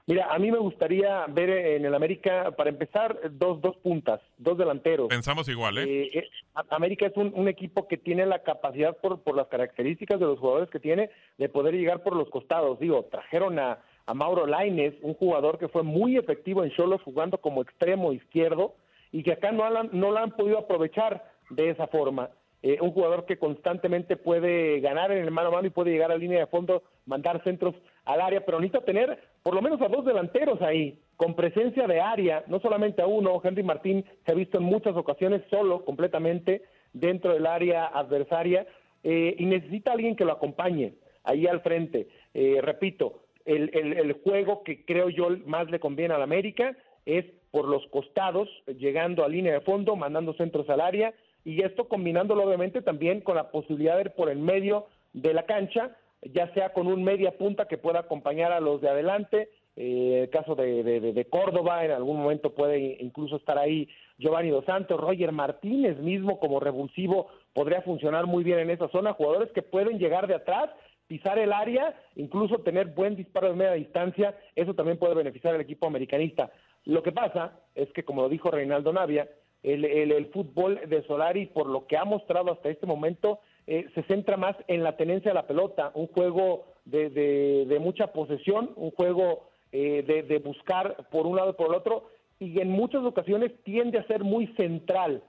Mira, 0.05 0.33
a 0.33 0.37
mí 0.37 0.51
me 0.51 0.57
gustaría 0.57 1.25
ver 1.27 1.49
en 1.49 1.85
el 1.85 1.95
América, 1.95 2.51
para 2.57 2.69
empezar, 2.69 3.17
dos, 3.31 3.61
dos 3.61 3.77
puntas, 3.77 4.19
dos 4.37 4.57
delanteros. 4.57 5.07
Pensamos 5.07 5.47
igual, 5.47 5.77
¿eh? 5.77 5.83
eh, 5.83 6.09
eh 6.13 6.29
América 6.69 7.05
es 7.05 7.15
un, 7.15 7.47
equipo 7.47 7.87
que 7.87 7.97
tiene 7.97 8.25
la 8.25 8.39
capacidad, 8.39 8.97
por, 8.97 9.21
por 9.21 9.37
las 9.37 9.47
características 9.47 10.19
de 10.19 10.25
los 10.25 10.39
jugadores 10.39 10.69
que 10.69 10.79
tiene, 10.79 11.09
de 11.37 11.47
poder 11.47 11.75
llegar 11.75 12.03
por 12.03 12.17
los 12.17 12.29
costados. 12.29 12.79
Digo, 12.79 13.05
trajeron 13.09 13.59
a, 13.59 13.79
a 14.05 14.13
Mauro 14.13 14.45
Laines, 14.45 14.93
un 15.01 15.13
jugador 15.13 15.57
que 15.57 15.69
fue 15.69 15.83
muy 15.83 16.17
efectivo 16.17 16.63
en 16.63 16.71
Cholos 16.71 17.01
jugando 17.03 17.37
como 17.37 17.61
extremo 17.61 18.11
izquierdo 18.11 18.75
y 19.11 19.23
que 19.23 19.33
acá 19.33 19.53
no, 19.53 19.69
no 19.83 20.11
lo 20.11 20.17
han 20.17 20.31
podido 20.31 20.57
aprovechar 20.57 21.31
de 21.49 21.69
esa 21.69 21.87
forma. 21.87 22.29
Eh, 22.61 22.77
un 22.81 22.91
jugador 22.91 23.25
que 23.25 23.37
constantemente 23.37 24.15
puede 24.15 24.79
ganar 24.79 25.11
en 25.11 25.23
el 25.23 25.31
mano 25.31 25.49
a 25.49 25.51
mano 25.51 25.67
y 25.67 25.71
puede 25.71 25.91
llegar 25.91 26.11
a 26.11 26.17
línea 26.17 26.39
de 26.39 26.47
fondo, 26.47 26.83
mandar 27.05 27.43
centros 27.43 27.75
al 28.05 28.21
área, 28.21 28.45
pero 28.45 28.59
necesita 28.59 28.85
tener 28.85 29.19
por 29.41 29.55
lo 29.55 29.61
menos 29.61 29.81
a 29.81 29.87
dos 29.87 30.05
delanteros 30.05 30.61
ahí, 30.61 30.99
con 31.17 31.35
presencia 31.35 31.87
de 31.87 32.01
área, 32.01 32.43
no 32.47 32.59
solamente 32.59 33.01
a 33.01 33.07
uno. 33.07 33.41
Henry 33.43 33.63
Martín 33.63 34.05
se 34.25 34.31
ha 34.31 34.35
visto 34.35 34.57
en 34.57 34.63
muchas 34.63 34.95
ocasiones 34.95 35.41
solo, 35.49 35.85
completamente, 35.85 36.63
dentro 36.93 37.33
del 37.33 37.45
área 37.45 37.85
adversaria, 37.87 38.65
eh, 39.03 39.35
y 39.37 39.45
necesita 39.45 39.91
alguien 39.91 40.15
que 40.15 40.25
lo 40.25 40.33
acompañe 40.33 40.93
ahí 41.23 41.47
al 41.47 41.61
frente. 41.61 42.07
Eh, 42.33 42.59
repito, 42.61 43.23
el, 43.45 43.69
el 43.73 44.13
juego 44.23 44.63
que 44.63 44.85
creo 44.85 45.09
yo 45.09 45.29
más 45.45 45.69
le 45.69 45.79
conviene 45.79 46.13
al 46.13 46.21
América 46.21 46.77
es 47.05 47.25
por 47.51 47.67
los 47.67 47.85
costados, 47.87 48.49
llegando 48.65 49.23
a 49.23 49.29
línea 49.29 49.53
de 49.53 49.61
fondo, 49.61 49.95
mandando 49.95 50.33
centros 50.33 50.69
al 50.69 50.81
área 50.81 51.13
y 51.45 51.61
esto 51.63 51.87
combinándolo 51.87 52.43
obviamente 52.43 52.81
también 52.81 53.21
con 53.21 53.35
la 53.35 53.51
posibilidad 53.51 53.95
de 53.95 54.03
ir 54.03 54.11
por 54.11 54.29
el 54.29 54.39
medio 54.39 54.87
de 55.13 55.33
la 55.33 55.45
cancha, 55.45 55.95
ya 56.31 56.53
sea 56.53 56.73
con 56.73 56.87
un 56.87 57.03
media 57.03 57.37
punta 57.37 57.67
que 57.67 57.77
pueda 57.77 57.99
acompañar 57.99 58.51
a 58.51 58.59
los 58.59 58.81
de 58.81 58.89
adelante, 58.89 59.49
eh, 59.75 60.21
el 60.23 60.29
caso 60.29 60.55
de, 60.55 60.83
de, 60.83 61.25
Córdoba, 61.25 61.83
en 61.83 61.91
algún 61.91 62.17
momento 62.17 62.53
puede 62.53 62.97
incluso 62.99 63.37
estar 63.37 63.57
ahí 63.57 63.89
Giovanni 64.19 64.51
Dos 64.51 64.65
Santos, 64.65 64.99
Roger 64.99 65.31
Martínez 65.31 65.97
mismo 65.97 66.39
como 66.39 66.59
revulsivo 66.59 67.27
podría 67.53 67.81
funcionar 67.81 68.27
muy 68.27 68.43
bien 68.43 68.59
en 68.59 68.69
esa 68.69 68.87
zona, 68.89 69.13
jugadores 69.13 69.51
que 69.51 69.63
pueden 69.63 69.97
llegar 69.97 70.27
de 70.27 70.35
atrás, 70.35 70.69
pisar 71.07 71.39
el 71.39 71.51
área, 71.51 71.95
incluso 72.15 72.59
tener 72.59 72.87
buen 72.87 73.15
disparo 73.15 73.49
de 73.49 73.55
media 73.55 73.73
distancia, 73.73 74.37
eso 74.55 74.75
también 74.75 74.97
puede 74.97 75.15
beneficiar 75.15 75.55
al 75.55 75.61
equipo 75.61 75.87
americanista. 75.87 76.51
Lo 76.85 77.01
que 77.01 77.11
pasa 77.11 77.59
es 77.75 77.91
que, 77.93 78.03
como 78.03 78.21
lo 78.21 78.29
dijo 78.29 78.51
Reinaldo 78.51 78.93
Navia, 78.93 79.27
el, 79.63 79.85
el, 79.85 80.25
fútbol 80.27 80.79
de 80.87 81.03
Solari, 81.03 81.45
por 81.47 81.67
lo 81.67 81.87
que 81.87 81.97
ha 81.97 82.03
mostrado 82.03 82.51
hasta 82.51 82.69
este 82.69 82.85
momento, 82.85 83.39
eh, 83.67 83.87
se 83.95 84.03
centra 84.03 84.37
más 84.37 84.55
en 84.67 84.83
la 84.83 84.97
tenencia 84.97 85.31
de 85.31 85.35
la 85.35 85.47
pelota, 85.47 85.91
un 85.93 86.07
juego 86.07 86.65
de, 86.85 87.09
de, 87.09 87.79
mucha 87.79 88.07
posesión, 88.07 88.71
un 88.75 88.91
juego 88.91 89.49
eh, 89.71 90.03
de, 90.05 90.23
de, 90.23 90.39
buscar 90.39 91.07
por 91.11 91.25
un 91.25 91.37
lado 91.37 91.51
y 91.51 91.53
por 91.53 91.67
el 91.67 91.75
otro, 91.75 92.09
y 92.39 92.59
en 92.59 92.69
muchas 92.69 93.03
ocasiones 93.03 93.51
tiende 93.63 93.99
a 93.99 94.07
ser 94.07 94.23
muy 94.23 94.47
central, 94.55 95.23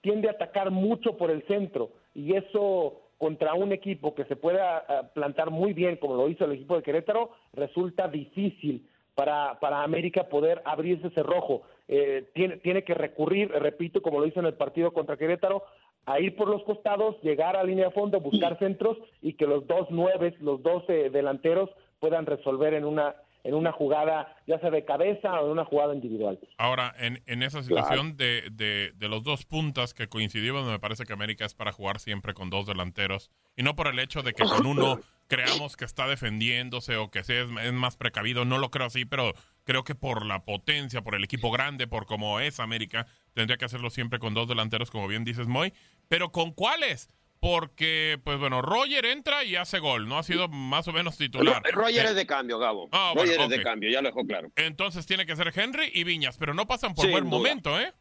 tiende 0.00 0.28
a 0.28 0.32
atacar 0.32 0.70
mucho 0.70 1.16
por 1.16 1.30
el 1.30 1.46
centro, 1.46 1.90
y 2.14 2.34
eso 2.34 3.02
contra 3.18 3.54
un 3.54 3.72
equipo 3.72 4.14
que 4.14 4.24
se 4.24 4.36
pueda 4.36 4.84
eh, 4.88 5.02
plantar 5.14 5.50
muy 5.50 5.72
bien, 5.72 5.96
como 5.96 6.16
lo 6.16 6.28
hizo 6.28 6.44
el 6.44 6.52
equipo 6.52 6.76
de 6.76 6.82
Querétaro, 6.82 7.30
resulta 7.52 8.08
difícil 8.08 8.86
para, 9.14 9.58
para 9.60 9.82
América 9.82 10.24
poder 10.24 10.60
abrir 10.64 10.98
ese 10.98 11.14
cerrojo. 11.14 11.62
Eh, 11.88 12.28
tiene, 12.34 12.58
tiene 12.58 12.84
que 12.84 12.94
recurrir, 12.94 13.50
repito, 13.50 14.02
como 14.02 14.20
lo 14.20 14.26
hizo 14.26 14.40
en 14.40 14.46
el 14.46 14.54
partido 14.54 14.92
contra 14.92 15.16
Querétaro, 15.16 15.62
a 16.06 16.20
ir 16.20 16.36
por 16.36 16.48
los 16.48 16.62
costados, 16.62 17.16
llegar 17.22 17.56
a 17.56 17.64
línea 17.64 17.86
de 17.86 17.90
fondo, 17.90 18.20
buscar 18.20 18.58
centros 18.58 18.96
y 19.20 19.34
que 19.34 19.46
los 19.46 19.66
dos 19.66 19.90
nueves, 19.90 20.38
los 20.40 20.62
dos 20.62 20.84
eh, 20.88 21.10
delanteros 21.12 21.68
puedan 21.98 22.26
resolver 22.26 22.74
en 22.74 22.84
una 22.84 23.16
en 23.46 23.54
una 23.54 23.70
jugada 23.70 24.34
ya 24.48 24.58
sea 24.58 24.70
de 24.70 24.84
cabeza 24.84 25.40
o 25.40 25.46
en 25.46 25.52
una 25.52 25.64
jugada 25.64 25.94
individual. 25.94 26.36
Ahora, 26.58 26.92
en, 26.98 27.22
en 27.26 27.44
esa 27.44 27.62
situación 27.62 28.16
de, 28.16 28.48
de, 28.50 28.90
de, 28.96 29.08
los 29.08 29.22
dos 29.22 29.44
puntas 29.44 29.94
que 29.94 30.08
coincidimos, 30.08 30.66
me 30.66 30.80
parece 30.80 31.04
que 31.04 31.12
América 31.12 31.44
es 31.44 31.54
para 31.54 31.70
jugar 31.70 32.00
siempre 32.00 32.34
con 32.34 32.50
dos 32.50 32.66
delanteros 32.66 33.30
y 33.56 33.62
no 33.62 33.76
por 33.76 33.86
el 33.86 34.00
hecho 34.00 34.24
de 34.24 34.32
que 34.32 34.42
con 34.42 34.66
uno 34.66 34.98
creamos 35.28 35.76
que 35.76 35.84
está 35.84 36.08
defendiéndose 36.08 36.96
o 36.96 37.10
que 37.10 37.22
sea, 37.22 37.42
es, 37.42 37.72
más 37.72 37.96
precavido. 37.96 38.44
No 38.44 38.58
lo 38.58 38.70
creo 38.70 38.86
así, 38.86 39.04
pero 39.04 39.32
creo 39.66 39.84
que 39.84 39.94
por 39.94 40.24
la 40.24 40.44
potencia, 40.44 41.02
por 41.02 41.14
el 41.14 41.24
equipo 41.24 41.50
grande, 41.50 41.86
por 41.86 42.06
cómo 42.06 42.40
es 42.40 42.60
América, 42.60 43.06
tendría 43.34 43.58
que 43.58 43.66
hacerlo 43.66 43.90
siempre 43.90 44.18
con 44.18 44.32
dos 44.32 44.48
delanteros, 44.48 44.90
como 44.90 45.08
bien 45.08 45.24
dices, 45.24 45.48
Moy. 45.48 45.74
Pero 46.08 46.32
¿con 46.32 46.52
cuáles? 46.52 47.10
porque, 47.38 48.18
pues 48.24 48.38
bueno, 48.38 48.62
Roger 48.62 49.04
entra 49.06 49.44
y 49.44 49.56
hace 49.56 49.78
gol, 49.78 50.08
¿no? 50.08 50.18
Ha 50.18 50.22
sido 50.22 50.48
más 50.48 50.88
o 50.88 50.92
menos 50.92 51.18
titular. 51.18 51.62
Roger 51.72 52.06
es 52.06 52.14
de 52.14 52.26
cambio, 52.26 52.58
Gabo. 52.58 52.88
Ah, 52.92 53.12
Roger 53.14 53.40
es 53.40 53.48
de 53.50 53.62
cambio, 53.62 53.90
ya 53.90 54.00
lo 54.00 54.08
dejó 54.08 54.26
claro. 54.26 54.50
Entonces 54.56 55.06
tiene 55.06 55.26
que 55.26 55.36
ser 55.36 55.52
Henry 55.54 55.90
y 55.92 56.04
Viñas, 56.04 56.38
pero 56.38 56.54
no 56.54 56.66
pasan 56.66 56.94
por 56.94 57.10
buen 57.10 57.26
momento, 57.26 57.78
¿eh? 57.78 57.92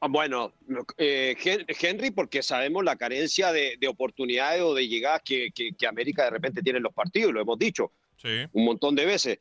Ah, 0.00 0.08
bueno, 0.08 0.54
eh, 0.98 1.34
Henry, 1.66 2.10
porque 2.10 2.42
sabemos 2.42 2.84
la 2.84 2.96
carencia 2.96 3.50
de, 3.50 3.78
oportunidades 3.88 4.62
o 4.62 4.74
de 4.74 4.88
llegadas 4.88 5.22
que, 5.24 5.50
que, 5.52 5.86
América 5.86 6.24
de 6.24 6.30
repente 6.30 6.62
tiene 6.62 6.76
en 6.78 6.82
los 6.82 6.94
partidos, 6.94 7.32
lo 7.32 7.40
hemos 7.40 7.58
dicho 7.58 7.92
un 8.52 8.64
montón 8.64 8.94
de 8.94 9.06
veces. 9.06 9.38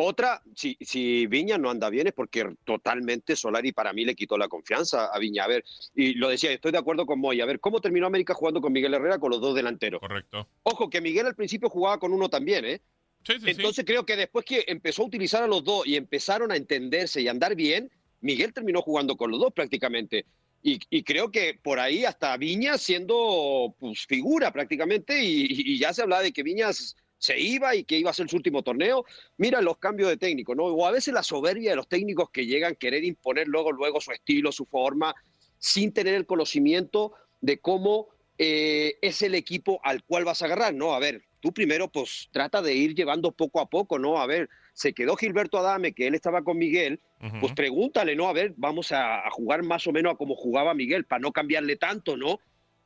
Otra, 0.00 0.40
si, 0.54 0.76
si 0.80 1.26
Viña 1.26 1.58
no 1.58 1.70
anda 1.70 1.90
bien 1.90 2.06
es 2.06 2.12
porque 2.12 2.54
totalmente 2.62 3.34
Solari 3.34 3.72
para 3.72 3.92
mí 3.92 4.04
le 4.04 4.14
quitó 4.14 4.38
la 4.38 4.46
confianza 4.46 5.06
a 5.06 5.18
Viña. 5.18 5.42
A 5.42 5.48
ver, 5.48 5.64
y 5.92 6.14
lo 6.14 6.28
decía, 6.28 6.52
estoy 6.52 6.70
de 6.70 6.78
acuerdo 6.78 7.04
con 7.04 7.18
Moy. 7.18 7.40
A 7.40 7.46
ver, 7.46 7.58
¿cómo 7.58 7.80
terminó 7.80 8.06
América 8.06 8.32
jugando 8.32 8.60
con 8.60 8.72
Miguel 8.72 8.94
Herrera 8.94 9.18
con 9.18 9.30
los 9.32 9.40
dos 9.40 9.56
delanteros? 9.56 10.00
Correcto. 10.00 10.46
Ojo, 10.62 10.88
que 10.88 11.00
Miguel 11.00 11.26
al 11.26 11.34
principio 11.34 11.68
jugaba 11.68 11.98
con 11.98 12.12
uno 12.12 12.28
también, 12.28 12.64
¿eh? 12.64 12.80
Sí, 13.24 13.40
sí, 13.40 13.50
Entonces 13.50 13.84
creo 13.84 14.06
que 14.06 14.14
después 14.14 14.44
que 14.44 14.62
empezó 14.68 15.02
a 15.02 15.06
utilizar 15.06 15.42
a 15.42 15.48
los 15.48 15.64
dos 15.64 15.84
y 15.84 15.96
empezaron 15.96 16.52
a 16.52 16.56
entenderse 16.56 17.20
y 17.20 17.26
andar 17.26 17.56
bien, 17.56 17.90
Miguel 18.20 18.52
terminó 18.52 18.82
jugando 18.82 19.16
con 19.16 19.32
los 19.32 19.40
dos 19.40 19.52
prácticamente. 19.52 20.26
Y, 20.62 21.02
creo 21.02 21.32
que 21.32 21.58
por 21.60 21.80
ahí 21.80 22.04
hasta 22.04 22.36
Viña 22.36 22.78
siendo 22.78 23.74
pues, 23.80 24.06
figura 24.06 24.52
prácticamente 24.52 25.24
y, 25.24 25.46
y 25.48 25.76
ya 25.76 25.92
se 25.92 26.02
hablaba 26.02 26.22
de 26.22 26.32
que 26.32 26.44
Viñas 26.44 26.94
se 27.18 27.38
iba 27.38 27.74
y 27.74 27.84
que 27.84 27.98
iba 27.98 28.10
a 28.10 28.14
ser 28.14 28.28
su 28.28 28.36
último 28.36 28.62
torneo. 28.62 29.04
Mira 29.36 29.60
los 29.60 29.78
cambios 29.78 30.08
de 30.08 30.16
técnico, 30.16 30.54
¿no? 30.54 30.64
O 30.64 30.86
a 30.86 30.90
veces 30.90 31.12
la 31.12 31.22
soberbia 31.22 31.70
de 31.70 31.76
los 31.76 31.88
técnicos 31.88 32.30
que 32.30 32.46
llegan 32.46 32.72
a 32.72 32.76
querer 32.76 33.04
imponer 33.04 33.48
luego, 33.48 33.72
luego 33.72 34.00
su 34.00 34.12
estilo, 34.12 34.52
su 34.52 34.64
forma, 34.66 35.14
sin 35.58 35.92
tener 35.92 36.14
el 36.14 36.26
conocimiento 36.26 37.12
de 37.40 37.58
cómo 37.58 38.08
eh, 38.38 38.96
es 39.02 39.22
el 39.22 39.34
equipo 39.34 39.80
al 39.82 40.04
cual 40.04 40.24
vas 40.24 40.42
a 40.42 40.46
agarrar, 40.46 40.74
¿no? 40.74 40.94
A 40.94 41.00
ver, 41.00 41.22
tú 41.40 41.52
primero 41.52 41.88
pues 41.88 42.28
trata 42.30 42.62
de 42.62 42.74
ir 42.74 42.94
llevando 42.94 43.32
poco 43.32 43.60
a 43.60 43.68
poco, 43.68 43.98
¿no? 43.98 44.18
A 44.18 44.26
ver, 44.26 44.48
se 44.72 44.92
quedó 44.92 45.16
Gilberto 45.16 45.58
Adame, 45.58 45.92
que 45.92 46.06
él 46.06 46.14
estaba 46.14 46.42
con 46.42 46.56
Miguel, 46.56 47.00
pues 47.40 47.52
pregúntale, 47.52 48.14
¿no? 48.14 48.28
A 48.28 48.32
ver, 48.32 48.54
vamos 48.56 48.92
a, 48.92 49.26
a, 49.26 49.30
jugar 49.30 49.64
más 49.64 49.88
o 49.88 49.92
menos 49.92 50.14
a 50.14 50.16
como 50.16 50.36
jugaba 50.36 50.72
Miguel, 50.72 51.04
para 51.04 51.18
no 51.18 51.32
cambiarle 51.32 51.74
tanto, 51.74 52.16
¿no? 52.16 52.38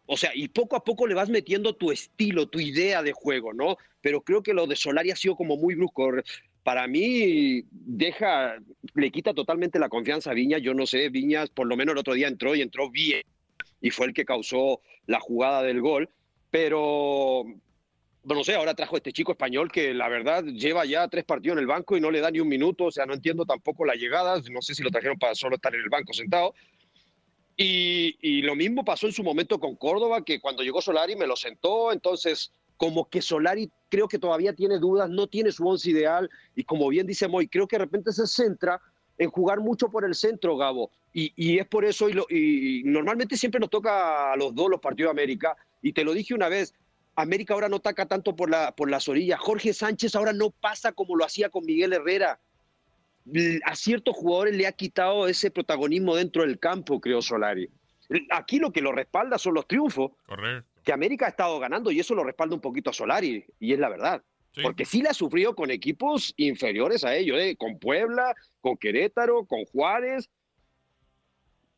O 0.07 0.17
sea, 0.17 0.33
y 0.35 0.49
poco 0.49 0.77
a 0.77 0.85
poco 0.85 1.07
le 1.07 1.15
vas 1.15 1.29
metiendo 1.29 1.75
tu 1.75 1.93
estilo, 1.93 2.49
tu 2.49 2.61
idea 2.61 3.03
de 3.03 3.13
juego, 3.13 3.53
¿no? 3.53 3.77
Pero 4.01 4.23
creo 4.23 4.43
que 4.43 4.53
lo 4.53 4.67
de 4.67 4.77
Solari 4.77 5.11
ha 5.11 5.17
sido 5.17 5.37
como 5.37 5.57
muy 5.57 5.75
brusco. 5.75 6.11
Para 6.63 6.87
mí, 6.87 7.65
deja, 7.71 8.57
le 8.95 9.11
quita 9.11 9.33
totalmente 9.35 9.79
la 9.79 9.89
confianza 9.89 10.31
a 10.31 10.35
Viña. 10.35 10.59
Yo 10.59 10.75
no 10.75 10.87
sé, 10.87 11.09
Viñas 11.09 11.51
por 11.51 11.67
lo 11.67 11.77
menos 11.77 11.93
el 11.93 11.99
otro 11.99 12.15
día 12.15 12.29
entró 12.29 12.55
y 12.55 12.63
entró 12.63 12.91
bien 12.91 13.23
y 13.81 13.91
fue 13.91 14.07
el 14.07 14.15
que 14.15 14.25
causó 14.25 14.81
la 15.07 15.21
jugada 15.21 15.63
del 15.63 15.81
gol. 15.81 16.09
Pero, 16.51 17.45
no 18.25 18.45
sé, 18.45 18.55
ahora 18.55 18.75
trajo 18.75 18.97
este 18.97 19.13
chico 19.13 19.33
español 19.33 19.71
que 19.71 19.93
la 19.93 20.09
verdad 20.09 20.45
lleva 20.45 20.85
ya 20.85 21.09
tres 21.09 21.25
partidos 21.25 21.57
en 21.57 21.61
el 21.61 21.67
banco 21.67 21.97
y 21.97 22.01
no 22.01 22.11
le 22.11 22.21
da 22.21 22.31
ni 22.31 22.41
un 22.41 22.49
minuto. 22.49 22.85
O 22.85 22.91
sea, 22.91 23.07
no 23.07 23.15
entiendo 23.15 23.45
tampoco 23.45 23.85
la 23.85 23.95
llegada. 23.95 24.41
No 24.51 24.63
sé 24.63 24.75
si 24.75 24.83
lo 24.83 24.91
trajeron 24.91 25.19
para 25.19 25.35
solo 25.35 25.57
estar 25.57 25.75
en 25.75 25.83
el 25.83 25.89
banco 25.89 26.13
sentado. 26.13 26.55
Y, 27.57 28.43
lo 28.43 28.55
mismo 28.55 28.85
pasó 28.85 29.07
en 29.07 29.13
su 29.13 29.23
momento 29.23 29.61
con 29.61 29.77
Córdoba, 29.77 30.25
que 30.25 30.41
cuando 30.41 30.63
llegó 30.63 30.81
Solari 30.81 31.17
me 31.17 31.27
lo 31.27 31.37
sentó, 31.37 31.93
entonces 31.93 32.53
como 32.77 33.09
que 33.09 33.23
Solari 33.23 33.71
creo 33.89 34.09
que 34.09 34.19
todavía 34.19 34.55
tiene 34.55 34.79
dudas, 34.79 35.09
no 35.09 35.29
tiene 35.29 35.53
su 35.53 35.67
once 35.67 35.91
ideal, 35.91 36.29
y 36.57 36.65
como 36.65 36.89
bien 36.89 37.07
dice 37.07 37.29
Moy, 37.29 37.47
creo 37.47 37.69
que 37.69 37.77
de 37.77 37.85
repente 37.85 38.13
se 38.13 38.27
centra 38.27 38.81
en 39.19 39.31
jugar 39.31 39.61
mucho 39.61 39.89
por 39.89 40.05
el 40.05 40.15
centro, 40.15 40.57
Gabo, 40.57 40.91
y, 41.13 41.59
es 41.59 41.67
por 41.69 41.85
eso, 41.85 42.09
y, 42.09 42.83
normalmente 42.85 43.37
siempre 43.37 43.61
nos 43.61 43.71
toca 43.71 44.33
a 44.33 44.37
los 44.37 44.55
dos 44.55 44.69
los 44.69 44.81
partidos 44.81 45.15
de 45.15 45.23
América, 45.23 45.57
y 45.81 45.93
te 45.93 46.03
lo 46.03 46.13
dije 46.13 46.35
una 46.35 46.49
vez, 46.49 46.75
América 47.15 47.55
ahora 47.55 47.69
no 47.69 47.77
ataca 47.77 48.07
tanto 48.07 48.35
por 48.35 48.51
las 48.51 49.09
orillas, 49.09 49.39
Jorge 49.39 49.75
Sánchez 49.75 50.17
ahora 50.17 50.33
no 50.33 50.51
pasa 50.51 50.93
como 50.93 51.15
lo 51.15 51.25
hacía 51.25 51.51
con 51.51 51.65
Miguel 51.65 51.93
Herrera, 51.93 52.41
a 53.65 53.75
ciertos 53.77 54.17
jugadores 54.17 54.55
le 54.55 54.67
ha 54.67 54.73
quitado 54.73 55.29
ese 55.29 55.51
protagonismo 55.51 56.17
dentro 56.17 56.43
del 56.43 56.59
campo, 56.59 57.01
creo 57.01 57.23
Solari. 57.23 57.69
Aquí 58.31 58.59
lo 58.59 58.73
que 58.73 58.83
lo 58.83 58.93
respalda 58.93 59.39
son 59.39 59.55
los 59.55 59.67
triunfos. 59.67 60.13
Correcto. 60.27 60.69
Que 60.85 60.93
América 60.93 61.27
ha 61.27 61.31
estado 61.31 61.59
ganando 61.61 61.91
y 61.91 62.01
eso 62.01 62.15
lo 62.15 62.25
respalda 62.25 62.57
un 62.57 62.61
poquito 62.61 62.91
a 62.91 62.93
Solari, 62.93 63.45
y 63.61 63.73
es 63.73 63.79
la 63.79 63.89
verdad. 63.89 64.23
Porque 64.63 64.85
sí 64.85 65.01
le 65.01 65.09
ha 65.09 65.15
sufrido 65.15 65.55
con 65.55 65.71
equipos 65.71 66.35
inferiores 66.37 67.05
a 67.05 67.15
ellos, 67.15 67.39
¿eh? 67.41 67.57
con 67.57 67.79
Puebla, 67.79 68.35
con 68.61 68.77
Querétaro, 68.77 69.47
con 69.47 69.65
Juárez. 69.65 70.29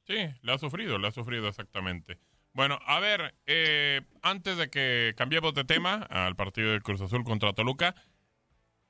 Sí, 0.07 0.17
le 0.43 0.53
ha 0.53 0.59
sufrido, 0.59 0.99
le 0.99 1.07
ha 1.07 1.13
sufrido 1.13 1.47
exactamente. 1.47 2.19
Bueno, 2.53 2.79
a 2.87 3.01
ver, 3.01 3.35
eh, 3.47 4.01
antes 4.23 4.57
de 4.57 4.71
que 4.71 5.15
cambiemos 5.17 5.55
de 5.55 5.65
tema 5.65 6.07
al 6.09 6.37
partido 6.37 6.71
del 6.71 6.83
Cruz 6.83 7.01
Azul 7.01 7.25
contra 7.25 7.53
Toluca, 7.53 7.95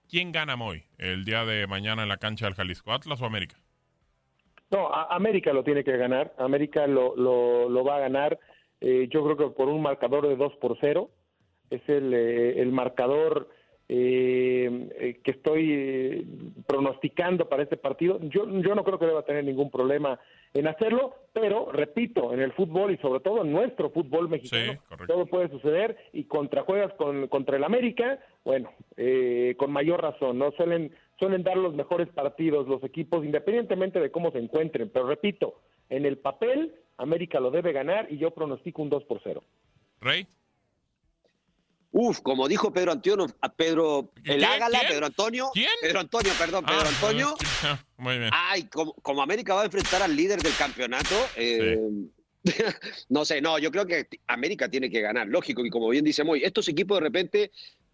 ¿Quién 0.09 0.33
gana 0.33 0.55
hoy, 0.55 0.85
el 0.99 1.25
día 1.25 1.45
de 1.45 1.67
mañana 1.67 2.03
en 2.03 2.09
la 2.09 2.19
cancha 2.19 2.47
del 2.47 2.55
Jalisco? 2.55 2.93
¿Atlas 2.93 3.21
o 3.23 3.27
América? 3.27 3.57
No, 4.71 4.93
América 4.93 5.53
lo 5.53 5.65
tiene 5.65 5.85
que 5.85 5.97
ganar. 5.97 6.35
América 6.39 6.87
lo, 6.87 7.17
lo, 7.17 7.85
va 7.85 7.97
a 7.97 8.01
ganar. 8.01 8.39
Eh, 8.81 9.09
yo 9.11 9.25
creo 9.25 9.37
que 9.37 9.55
por 9.55 9.69
un 9.69 9.83
marcador 9.83 10.27
de 10.27 10.37
2 10.37 10.55
por 10.57 10.77
0. 10.81 11.11
Es 11.71 11.83
el, 11.89 12.13
eh, 12.13 12.61
el 12.61 12.73
marcador 12.73 13.49
eh, 13.89 15.21
que 15.23 15.31
estoy 15.31 16.27
pronosticando 16.67 17.49
para 17.49 17.63
este 17.63 17.77
partido. 17.77 18.19
Yo, 18.23 18.49
yo 18.49 18.75
no 18.75 18.83
creo 18.85 18.99
que 18.99 19.07
deba 19.07 19.25
tener 19.25 19.45
ningún 19.45 19.71
problema 19.71 20.19
en 20.55 20.69
hacerlo, 20.69 21.15
pero 21.33 21.71
repito, 21.73 22.33
en 22.33 22.41
el 22.41 22.53
fútbol 22.53 22.93
y 22.93 22.97
sobre 22.99 23.21
todo 23.21 23.43
en 23.43 23.53
nuestro 23.53 23.91
fútbol 23.91 24.29
mexicano, 24.29 24.79
todo 25.07 25.27
puede 25.27 25.49
suceder 25.51 25.97
y 26.13 26.25
contra 26.25 26.63
juegas 26.63 26.95
con, 26.95 27.27
contra 27.29 27.57
el 27.57 27.65
América, 27.65 28.21
bueno, 28.45 28.71
eh, 28.97 29.55
con 29.59 29.73
mayor 29.73 30.01
razón, 30.01 30.39
¿no? 30.39 30.53
Suelen, 30.53 30.95
suelen 31.19 31.43
dar 31.43 31.57
los 31.57 31.75
mejores 31.75 32.09
partidos 32.09 32.69
los 32.69 32.83
equipos, 32.85 33.25
independientemente 33.25 34.01
de 34.01 34.11
cómo 34.11 34.31
se 34.31 34.39
encuentren, 34.39 34.91
pero 34.91 35.07
repito, 35.07 35.61
en 35.91 36.07
el 36.07 36.19
papel, 36.19 36.75
América 36.97 37.41
lo 37.41 37.51
debe 37.51 37.73
ganar 37.73 38.07
y 38.11 38.19
yo 38.19 38.31
pronostico 38.31 38.81
un 38.81 38.91
2 38.91 39.05
por 39.05 39.21
0. 39.23 39.43
Rey. 40.01 40.27
Uf, 41.97 42.23
como 42.23 42.49
dijo 42.49 42.73
Pedro 42.73 42.91
Antonio, 42.91 43.27
a 43.41 43.53
Pedro 43.53 44.11
el 44.25 44.43
Ágala, 44.43 44.81
Pedro 44.89 45.07
Antonio. 45.07 45.51
¿Quién? 45.55 45.69
Pedro 45.81 46.01
Antonio, 46.01 46.33
perdón, 46.37 46.65
Pedro 46.65 46.83
ah, 46.87 46.89
Antonio. 46.89 47.37
Muy 47.99 48.19
bien. 48.19 48.31
Ay, 48.33 48.65
como, 48.65 48.95
como, 48.95 49.23
América 49.23 49.55
va 49.55 49.63
a 49.63 49.67
enfrentar 49.67 50.03
al 50.03 50.17
líder 50.17 50.43
del 50.43 50.57
campeonato, 50.57 51.15
eh, 51.37 51.79
no 53.11 53.25
sé, 53.25 53.41
no, 53.41 53.61
yo 53.61 53.71
creo 53.71 53.87
que 53.87 54.09
América 54.27 54.69
tiene 54.69 54.91
que 54.91 55.01
ganar, 55.03 55.29
lógico, 55.29 55.65
y 55.65 55.71
como 55.71 55.89
bien 55.89 56.05
dice 56.05 56.25
Moy, 56.25 56.43
estos 56.43 56.69
equipos 56.69 56.97
de 56.97 57.01
repente, 57.01 57.53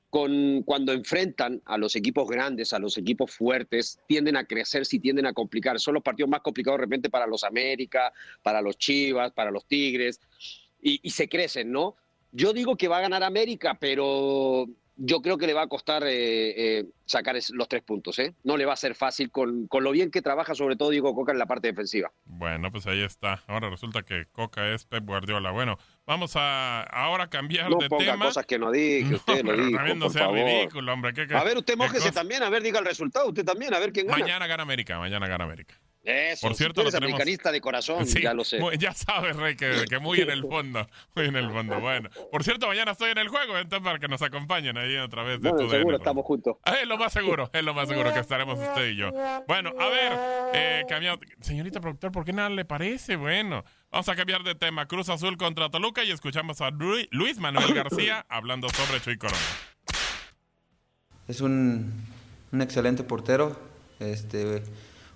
con, 0.08 0.62
cuando 0.62 0.94
enfrentan 0.94 1.60
a 1.66 1.76
los 1.76 1.94
equipos 1.94 2.26
grandes, 2.26 2.72
a 2.72 2.78
los 2.78 2.96
equipos 2.96 3.30
fuertes, 3.32 4.00
tienden 4.08 4.38
a 4.38 4.46
crecer, 4.46 4.86
si 4.86 4.98
tienden 4.98 5.26
a 5.26 5.34
complicar. 5.34 5.78
Son 5.78 5.92
los 5.92 6.02
partidos 6.02 6.30
más 6.30 6.40
complicados 6.40 6.78
de 6.78 6.84
repente 6.86 7.10
para 7.10 7.26
los 7.26 7.44
América, 7.44 8.14
para 8.42 8.62
los 8.62 8.78
Chivas, 8.78 9.30
para 9.32 9.50
los 9.50 9.66
Tigres, 9.66 10.20
y, 10.80 11.00
y 11.02 11.10
se 11.10 11.28
crecen, 11.28 11.70
¿no? 11.70 11.96
Yo 12.32 12.52
digo 12.52 12.76
que 12.76 12.88
va 12.88 12.98
a 12.98 13.02
ganar 13.02 13.22
América, 13.22 13.76
pero 13.78 14.66
yo 15.02 15.22
creo 15.22 15.38
que 15.38 15.46
le 15.46 15.54
va 15.54 15.62
a 15.62 15.66
costar 15.66 16.04
eh, 16.04 16.78
eh, 16.78 16.84
sacar 17.06 17.34
los 17.52 17.68
tres 17.68 17.82
puntos. 17.82 18.18
¿eh? 18.18 18.34
No 18.44 18.58
le 18.58 18.66
va 18.66 18.74
a 18.74 18.76
ser 18.76 18.94
fácil 18.94 19.30
con, 19.30 19.66
con, 19.66 19.82
lo 19.82 19.92
bien 19.92 20.10
que 20.10 20.20
trabaja, 20.20 20.54
sobre 20.54 20.76
todo 20.76 20.90
Diego 20.90 21.14
Coca 21.14 21.32
en 21.32 21.38
la 21.38 21.46
parte 21.46 21.68
defensiva. 21.68 22.12
Bueno, 22.26 22.70
pues 22.70 22.86
ahí 22.86 23.02
está. 23.02 23.42
Ahora 23.46 23.70
resulta 23.70 24.02
que 24.02 24.26
Coca 24.30 24.68
es 24.74 24.84
Pep 24.84 25.04
Guardiola. 25.06 25.52
Bueno, 25.52 25.78
vamos 26.06 26.36
a 26.36 26.82
ahora 26.82 27.30
cambiar 27.30 27.70
no 27.70 27.78
de 27.78 27.88
ponga 27.88 28.18
cosas 28.18 28.44
que 28.44 28.58
no 28.58 28.70
dije, 28.70 29.14
usted 29.14 29.42
lo 29.42 29.56
dijo, 29.56 29.76
También 29.76 29.98
no 29.98 30.10
sea 30.10 30.28
ridículo, 30.28 30.92
hombre. 30.92 31.12
a 31.34 31.44
ver, 31.44 31.56
usted 31.56 31.76
mójese 31.76 32.12
también, 32.12 32.42
a 32.42 32.50
ver, 32.50 32.62
diga 32.62 32.78
el 32.78 32.84
resultado, 32.84 33.28
usted 33.28 33.44
también, 33.44 33.72
a 33.72 33.78
ver 33.78 33.92
quién 33.92 34.06
gana. 34.06 34.18
Mañana 34.18 34.46
gana 34.46 34.62
América, 34.62 34.98
mañana 34.98 35.26
gana 35.26 35.44
América. 35.44 35.80
Eso, 36.02 36.46
Por 36.46 36.56
cierto, 36.56 36.80
eres 36.80 36.94
americanista 36.94 37.52
de 37.52 37.60
corazón, 37.60 38.06
ya 38.06 38.32
lo 38.32 38.42
sé. 38.42 38.58
ya 38.78 38.94
sabes, 38.94 39.36
Rey, 39.36 39.54
que, 39.54 39.98
muy 40.00 40.20
en 40.20 40.30
el 40.30 40.42
fondo, 40.42 40.88
muy 41.14 41.26
en 41.26 41.36
el 41.36 41.50
fondo. 41.50 41.78
Bueno, 41.78 42.08
por 42.30 42.42
cierto, 42.42 42.66
mañana 42.68 42.92
estoy 42.92 43.10
en 43.10 43.18
el 43.18 43.28
juego, 43.28 43.58
entonces 43.58 43.84
para 43.84 43.98
que 43.98 44.08
nos 44.08 44.22
acompañen 44.22 44.78
ahí 44.78 44.96
otra 44.96 45.22
vez 45.24 45.42
de 45.42 45.50
bueno, 45.50 45.66
tu 45.66 45.70
seguro 45.70 45.96
estamos 45.98 46.24
juntos. 46.24 46.56
Ah, 46.64 46.76
es 46.80 46.88
lo 46.88 46.96
más 46.96 47.12
seguro, 47.12 47.50
es 47.52 47.62
lo 47.62 47.74
más 47.74 47.86
seguro 47.86 48.14
que 48.14 48.20
estaremos 48.20 48.58
usted 48.58 48.88
y 48.88 48.96
yo. 48.96 49.10
Bueno, 49.46 49.74
a 49.78 49.88
ver, 49.88 50.12
eh, 50.54 50.84
cambiado. 50.88 51.18
Señorita 51.40 51.80
productor, 51.82 52.12
¿por 52.12 52.24
qué 52.24 52.32
nada 52.32 52.48
le 52.48 52.64
parece? 52.64 53.16
Bueno, 53.16 53.62
vamos 53.90 54.08
a 54.08 54.16
cambiar 54.16 54.42
de 54.42 54.54
tema. 54.54 54.86
Cruz 54.86 55.10
Azul 55.10 55.36
contra 55.36 55.68
Toluca 55.68 56.02
y 56.02 56.12
escuchamos 56.12 56.62
a 56.62 56.70
Luis 56.70 57.38
Manuel 57.38 57.74
García 57.74 58.24
hablando 58.30 58.70
sobre 58.70 59.02
Chuy 59.02 59.18
Corona. 59.18 59.38
Es 61.28 61.42
un, 61.42 61.92
un 62.52 62.62
excelente 62.62 63.04
portero. 63.04 63.68
Este 64.00 64.62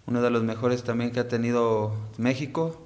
uno 0.07 0.23
de 0.23 0.31
los 0.31 0.43
mejores 0.43 0.85
también 0.85 1.13
que 1.13 1.21
ha 1.21 1.29
tenido 1.29 1.95
México, 2.19 2.81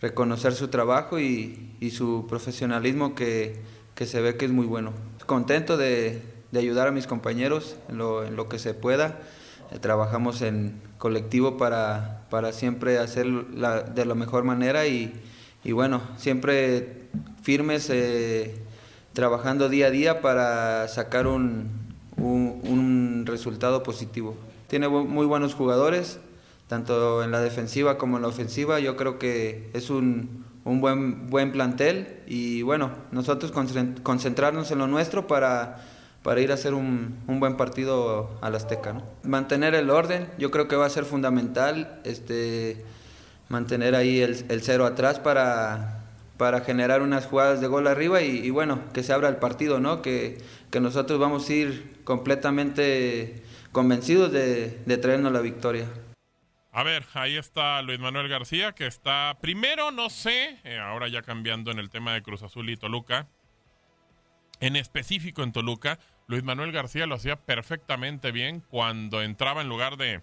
reconocer 0.00 0.54
su 0.54 0.68
trabajo 0.68 1.18
y, 1.18 1.90
su 1.92 2.26
profesionalismo 2.28 3.14
que, 3.14 3.60
se 3.96 4.20
ve 4.20 4.36
que 4.36 4.46
es 4.46 4.50
muy 4.50 4.66
bueno. 4.66 4.92
Contento 5.26 5.76
de, 5.76 6.22
ayudar 6.54 6.88
a 6.88 6.90
mis 6.90 7.06
compañeros 7.06 7.76
en 7.88 7.98
lo, 7.98 8.48
que 8.48 8.58
se 8.58 8.74
pueda. 8.74 9.20
Eh, 9.70 9.78
trabajamos 9.78 10.42
en 10.42 10.80
colectivo 10.98 11.56
para, 11.56 12.26
para 12.30 12.52
siempre 12.52 12.98
hacer 12.98 13.26
de 13.26 14.04
la 14.04 14.14
mejor 14.14 14.44
manera 14.44 14.86
y, 14.86 15.12
bueno, 15.64 16.00
siempre 16.16 17.08
firmes, 17.42 17.88
eh, 17.90 18.56
trabajando 19.12 19.68
día 19.68 19.86
a 19.86 19.90
día 19.90 20.20
para 20.20 20.88
sacar 20.88 21.26
un, 21.26 21.68
un, 22.16 23.24
resultado 23.26 23.82
positivo. 23.82 24.34
Tiene 24.68 24.88
muy 24.88 25.26
buenos 25.26 25.54
jugadores, 25.54 26.18
tanto 26.70 27.24
en 27.24 27.32
la 27.32 27.40
defensiva 27.40 27.98
como 27.98 28.16
en 28.16 28.22
la 28.22 28.28
ofensiva. 28.28 28.78
Yo 28.78 28.96
creo 28.96 29.18
que 29.18 29.68
es 29.74 29.90
un, 29.90 30.44
un 30.64 30.80
buen, 30.80 31.26
buen 31.28 31.50
plantel 31.50 32.20
y 32.28 32.62
bueno, 32.62 32.92
nosotros 33.10 33.50
concentrarnos 34.04 34.70
en 34.70 34.78
lo 34.78 34.86
nuestro 34.86 35.26
para, 35.26 35.84
para 36.22 36.40
ir 36.40 36.52
a 36.52 36.54
hacer 36.54 36.74
un, 36.74 37.18
un 37.26 37.40
buen 37.40 37.56
partido 37.56 38.30
al 38.40 38.54
Azteca. 38.54 38.92
¿no? 38.92 39.02
Mantener 39.24 39.74
el 39.74 39.90
orden, 39.90 40.28
yo 40.38 40.52
creo 40.52 40.68
que 40.68 40.76
va 40.76 40.86
a 40.86 40.90
ser 40.90 41.04
fundamental. 41.04 42.00
Este, 42.04 42.84
mantener 43.48 43.96
ahí 43.96 44.20
el, 44.20 44.44
el 44.48 44.62
cero 44.62 44.86
atrás 44.86 45.18
para, 45.18 46.04
para 46.36 46.60
generar 46.60 47.02
unas 47.02 47.26
jugadas 47.26 47.60
de 47.60 47.66
gol 47.66 47.88
arriba 47.88 48.22
y, 48.22 48.48
bueno, 48.50 48.78
que 48.92 49.02
se 49.02 49.12
abra 49.12 49.28
el 49.28 49.38
partido, 49.38 49.80
¿no? 49.80 50.02
Que, 50.02 50.38
que, 50.70 50.78
nosotros 50.78 51.18
vamos 51.18 51.48
a 51.48 51.52
ir 51.52 51.96
completamente 52.04 53.42
convencidos 53.72 54.30
de, 54.30 54.78
de 54.86 54.96
traernos 54.98 55.32
la 55.32 55.40
victoria. 55.40 55.86
A 56.72 56.84
ver, 56.84 57.04
ahí 57.14 57.36
está 57.36 57.82
Luis 57.82 57.98
Manuel 57.98 58.28
García, 58.28 58.72
que 58.72 58.86
está 58.86 59.36
primero, 59.40 59.90
no 59.90 60.08
sé, 60.08 60.60
eh, 60.62 60.78
ahora 60.78 61.08
ya 61.08 61.22
cambiando 61.22 61.72
en 61.72 61.80
el 61.80 61.90
tema 61.90 62.14
de 62.14 62.22
Cruz 62.22 62.44
Azul 62.44 62.70
y 62.70 62.76
Toluca, 62.76 63.28
en 64.60 64.76
específico 64.76 65.42
en 65.42 65.50
Toluca, 65.50 65.98
Luis 66.28 66.44
Manuel 66.44 66.70
García 66.70 67.06
lo 67.06 67.16
hacía 67.16 67.34
perfectamente 67.34 68.30
bien 68.30 68.60
cuando 68.60 69.20
entraba 69.20 69.62
en 69.62 69.68
lugar 69.68 69.96
de, 69.96 70.22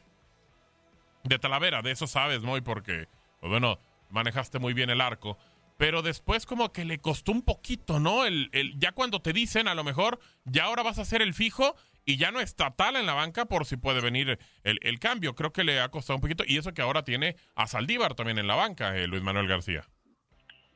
de 1.26 1.40
Talavera, 1.40 1.82
de 1.82 1.92
eso 1.92 2.08
sabes, 2.08 2.44
Moy, 2.44 2.62
porque 2.62 3.10
pues 3.42 3.50
bueno, 3.50 3.78
manejaste 4.10 4.60
muy 4.60 4.74
bien 4.74 4.90
el 4.90 5.02
arco. 5.02 5.38
Pero 5.78 6.02
después 6.02 6.46
como 6.46 6.72
que 6.72 6.86
le 6.86 7.00
costó 7.00 7.34
un 7.34 7.44
poquito, 7.44 8.00
¿no? 8.00 8.26
El, 8.26 8.50
el, 8.54 8.80
ya 8.80 8.94
cuando 8.94 9.22
te 9.22 9.34
dicen, 9.34 9.68
a 9.68 9.76
lo 9.76 9.84
mejor, 9.84 10.20
ya 10.46 10.64
ahora 10.64 10.82
vas 10.82 10.98
a 10.98 11.06
ser 11.06 11.22
el 11.22 11.34
fijo 11.34 11.76
y 12.08 12.18
ya 12.18 12.32
no 12.32 12.40
está 12.40 12.72
tal 12.72 12.96
en 12.96 13.06
la 13.06 13.14
banca 13.14 13.46
por 13.46 13.66
si 13.66 13.76
puede 13.76 14.02
venir 14.02 14.40
el, 14.64 14.80
el, 14.82 14.98
cambio. 14.98 15.36
Creo 15.36 15.52
que 15.52 15.66
le 15.66 15.82
ha 15.82 15.90
costado 15.90 16.16
un 16.16 16.22
poquito. 16.22 16.46
Y 16.48 16.58
eso 16.58 16.74
que 16.74 16.82
ahora 16.82 17.04
tiene 17.04 17.36
a 17.54 17.68
Saldívar 17.68 18.16
también 18.16 18.40
en 18.40 18.48
la 18.48 18.56
banca, 18.56 18.98
eh, 18.98 19.08
Luis 19.08 19.22
Manuel 19.22 19.48
García. 19.48 19.84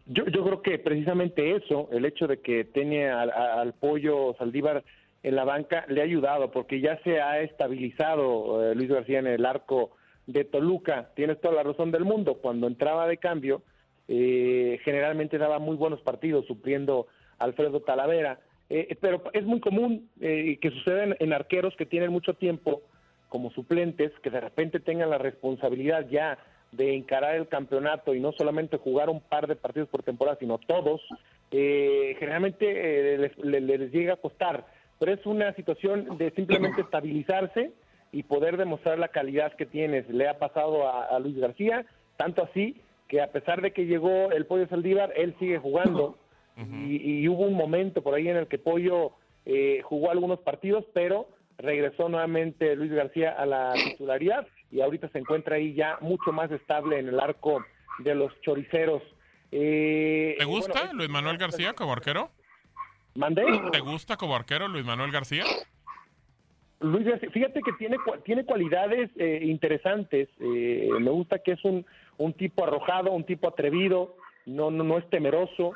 Yo, 0.06 0.26
yo 0.26 0.44
creo 0.44 0.62
que 0.62 0.78
precisamente 0.78 1.56
eso, 1.56 1.88
el 1.94 2.04
hecho 2.04 2.28
de 2.28 2.42
que 2.42 2.66
tiene 2.66 3.10
al, 3.10 3.74
pollo 3.76 4.36
Saldívar 4.38 4.84
en 5.24 5.36
la 5.38 5.46
banca, 5.46 5.86
le 5.88 6.02
ha 6.02 6.04
ayudado 6.04 6.52
porque 6.52 6.82
ya 6.82 7.00
se 7.04 7.22
ha 7.22 7.40
estabilizado 7.40 8.70
eh, 8.70 8.76
Luis 8.76 8.90
García 8.90 9.20
en 9.20 9.28
el 9.28 9.46
arco 9.46 9.92
de 10.28 10.44
Toluca, 10.44 11.12
tienes 11.16 11.40
toda 11.40 11.56
la 11.56 11.64
razón 11.64 11.92
del 11.92 12.04
mundo, 12.04 12.40
cuando 12.42 12.68
entraba 12.68 13.08
de 13.08 13.18
cambio, 13.18 13.64
eh, 14.10 14.80
generalmente 14.84 15.38
daba 15.38 15.60
muy 15.60 15.78
buenos 15.78 16.02
partidos 16.02 16.46
supliendo 16.46 17.08
a 17.40 17.46
Alfredo 17.46 17.80
Talavera, 17.80 18.40
eh, 18.74 18.98
pero 19.00 19.24
es 19.34 19.46
muy 19.46 19.60
común 19.60 20.10
eh, 20.20 20.58
que 20.62 20.72
suceda 20.72 21.16
en, 21.20 21.34
arqueros 21.34 21.76
que 21.76 21.86
tienen 21.86 22.12
mucho 22.12 22.34
tiempo 22.34 22.82
como 23.30 23.52
suplentes, 23.52 24.12
que 24.24 24.30
de 24.30 24.42
repente 24.42 24.80
tengan 24.80 25.10
la 25.10 25.18
responsabilidad 25.18 26.08
ya 26.10 26.38
de 26.72 26.96
encarar 26.96 27.36
el 27.36 27.48
campeonato 27.48 28.14
y 28.16 28.20
no 28.20 28.32
solamente 28.32 28.78
jugar 28.78 29.10
un 29.10 29.22
par 29.22 29.48
de 29.48 29.56
partidos 29.56 29.90
por 29.90 30.04
temporada, 30.04 30.38
sino 30.40 30.58
todos, 30.58 31.02
generalmente 31.50 33.18
les, 33.18 33.38
les 33.38 33.92
llega 33.92 34.14
a 34.14 34.18
costar, 34.18 34.66
pero 35.00 35.14
es 35.14 35.26
una 35.26 35.54
situación 35.54 36.18
de 36.18 36.32
simplemente 36.32 36.82
estabilizarse, 36.82 37.72
y 38.12 38.24
poder 38.24 38.58
demostrar 38.58 39.00
la 39.00 39.08
calidad 39.08 39.54
que 39.54 39.66
tienes. 39.66 40.10
Le 40.10 40.28
ha 40.28 40.38
pasado 40.38 40.88
a, 40.88 41.18
Luis 41.20 41.38
García, 41.38 41.86
tanto 42.18 42.44
así 42.44 42.82
que 43.08 43.22
a 43.22 43.32
pesar 43.32 43.62
de 43.62 43.72
que 43.72 43.86
llegó 43.86 44.32
el 44.32 44.46
Pollo 44.46 44.68
Saldívar, 44.68 45.14
él 45.16 45.36
sigue 45.40 45.58
jugando. 45.58 46.18
Y, 46.58 47.28
hubo 47.28 47.44
un 47.44 47.56
momento 47.56 48.02
por 48.02 48.14
ahí 48.14 48.28
en 48.28 48.38
el 48.38 48.48
que 48.48 48.60
Pollo 48.60 49.14
eh, 49.46 49.82
jugó 49.84 50.12
algunos 50.12 50.40
partidos, 50.40 50.86
pero 50.94 51.30
regresó 51.58 52.10
nuevamente 52.10 52.76
Luis 52.76 52.92
García 52.92 53.32
a 53.32 53.46
la 53.46 53.74
titularidad 53.74 54.48
y 54.72 54.82
ahorita 54.82 55.10
se 55.10 55.20
encuentra 55.20 55.56
ahí 55.56 55.74
ya 55.74 55.98
mucho 56.02 56.32
más 56.32 56.52
estable 56.52 57.00
en 57.00 57.10
el 57.10 57.20
arco 57.20 57.64
de 58.00 58.16
los 58.16 58.32
choriceros. 58.42 59.04
Eh, 59.52 60.36
¿Te 60.38 60.46
gusta 60.46 60.94
Luis 60.94 61.10
Manuel 61.10 61.38
García 61.38 61.74
como 61.74 61.94
arquero? 61.94 62.30
¿Mandé? 63.16 63.44
¿Te 63.72 63.80
gusta 63.80 64.18
como 64.18 64.36
arquero 64.36 64.68
Luis 64.68 64.86
Manuel 64.86 65.12
García? 65.12 65.44
Luis, 66.80 67.06
fíjate 67.32 67.62
que 67.62 67.74
tiene, 67.74 67.98
tiene 68.24 68.46
cualidades 68.46 69.12
eh, 69.18 69.42
interesantes. 69.44 70.30
Eh, 70.40 70.90
me 71.00 71.12
gusta 71.12 71.40
que 71.40 71.52
es 71.52 71.64
un, 71.64 71.86
un 72.18 72.34
tipo 72.34 72.64
arrojado, 72.64 73.12
un 73.12 73.26
tipo 73.26 73.48
atrevido, 73.48 74.16
no, 74.46 74.72
no, 74.72 74.84
no 74.84 74.98
es 74.98 75.10
temeroso 75.10 75.74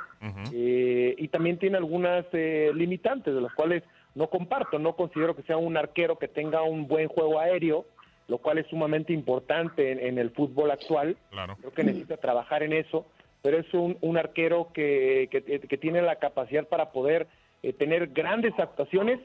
eh, 0.54 1.16
y 1.18 1.28
también 1.28 1.60
tiene 1.60 1.78
algunas 1.78 2.26
limitantes 2.34 3.34
de 3.34 3.42
las 3.42 3.54
cuales 3.54 3.84
no 4.16 4.28
comparto. 4.28 4.80
No 4.80 4.96
considero 4.96 5.36
que 5.36 5.44
sea 5.44 5.58
un 5.58 5.78
arquero 5.78 6.18
que 6.18 6.28
tenga 6.28 6.64
un 6.64 6.88
buen 6.88 7.08
juego 7.08 7.40
aéreo, 7.40 7.86
lo 8.28 8.40
cual 8.40 8.58
es 8.58 8.68
sumamente 8.68 9.14
importante 9.14 10.08
en, 10.08 10.18
el 10.18 10.32
fútbol 10.32 10.72
actual. 10.72 11.18
Creo 11.60 11.74
que 11.74 11.84
necesita 11.84 12.18
trabajar 12.18 12.64
en 12.64 12.74
eso, 12.74 13.06
pero 13.42 13.60
es 13.60 13.72
un, 13.74 13.98
un 14.02 14.18
arquero 14.18 14.70
que, 14.74 15.28
que, 15.32 15.42
que 15.42 15.78
tiene 15.78 16.02
la 16.02 16.16
capacidad 16.16 16.68
para 16.68 16.92
poder 16.92 17.28
tener 17.78 18.08
grandes 18.08 18.58
actuaciones 18.58 19.20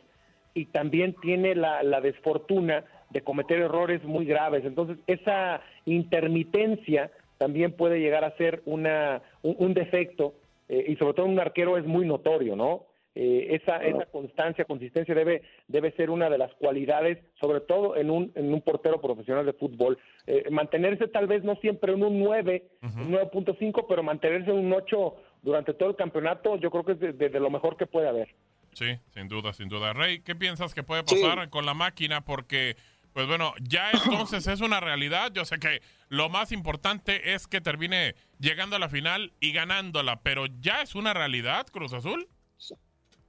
y 0.55 0.67
también 0.67 1.15
tiene 1.21 1.55
la, 1.55 2.01
desfortuna 2.01 2.85
de 3.11 3.23
cometer 3.23 3.61
errores 3.61 4.03
muy 4.05 4.25
graves. 4.25 4.65
Entonces, 4.65 4.99
esa 5.07 5.61
intermitencia 5.85 7.11
también 7.39 7.73
puede 7.73 8.01
llegar 8.01 8.25
a 8.25 8.37
ser 8.37 8.63
una, 8.67 9.23
un, 9.43 9.75
defecto 9.75 10.35
eh, 10.69 10.85
y 10.89 10.97
sobre 10.97 11.15
todo 11.15 11.27
un 11.27 11.39
arquero 11.39 11.77
es 11.79 11.85
muy 11.85 12.07
notorio, 12.07 12.57
¿no? 12.57 12.87
Eh, 13.15 13.57
esa, 13.61 13.79
esa 13.79 14.07
constancia, 14.07 14.65
consistencia 14.65 15.15
debe, 15.15 15.43
debe 15.67 15.91
ser 15.93 16.11
una 16.11 16.31
de 16.31 16.39
las 16.39 16.53
cualidades, 16.55 17.19
sobre 17.41 17.61
todo 17.61 17.97
en 17.97 18.09
un, 18.09 18.31
en 18.37 18.55
un 18.55 18.61
portero 18.61 19.01
profesional 19.01 19.45
de 19.45 19.53
fútbol. 19.53 19.99
Eh, 20.27 20.49
mantenerse 20.51 21.09
tal 21.09 21.27
vez 21.27 21.43
no 21.43 21.57
siempre 21.57 21.93
en 21.93 22.05
un 22.05 22.21
9, 22.21 22.63
un 22.83 23.13
9.5, 23.13 23.87
pero 23.89 24.05
mantenerse 24.05 24.51
en 24.51 24.59
un 24.59 24.73
8 24.73 25.15
durante 25.43 25.75
todo 25.75 25.91
el 25.91 25.97
campeonato, 25.97 26.57
yo 26.57 26.71
creo 26.71 26.85
que 26.85 26.93
es 26.93 27.19
de 27.19 27.41
lo 27.41 27.51
mejor 27.51 27.77
que 27.77 27.87
puede 27.87 28.09
haber. 28.09 28.29
Sí, 28.75 28.99
sin 29.13 29.29
duda, 29.29 29.53
sin 29.53 29.69
duda. 29.69 29.93
Rey, 29.93 30.21
¿qué 30.21 30.35
piensas 30.35 30.75
que 30.75 30.83
puede 30.83 31.03
pasar 31.03 31.51
con 31.51 31.67
la 31.67 31.75
máquina? 31.75 32.25
Porque, 32.25 32.77
pues 33.13 33.27
bueno, 33.27 33.53
ya 33.61 33.91
entonces 33.91 34.47
es 34.47 34.61
una 34.61 34.81
realidad. 34.81 35.33
Yo 35.35 35.45
sé 35.45 35.59
que 35.59 35.81
lo 36.09 36.29
más 36.29 36.53
importante 36.53 37.35
es 37.35 37.47
que 37.47 37.61
termine 37.61 38.15
llegando 38.41 38.77
a 38.77 38.79
la 38.79 38.89
final 38.89 39.33
y 39.39 39.53
ganándola, 39.53 40.21
pero 40.23 40.47
ya 40.61 40.83
es 40.83 40.95
una 40.95 41.15
realidad, 41.15 41.67
Cruz 41.69 41.93
Azul. 41.93 42.29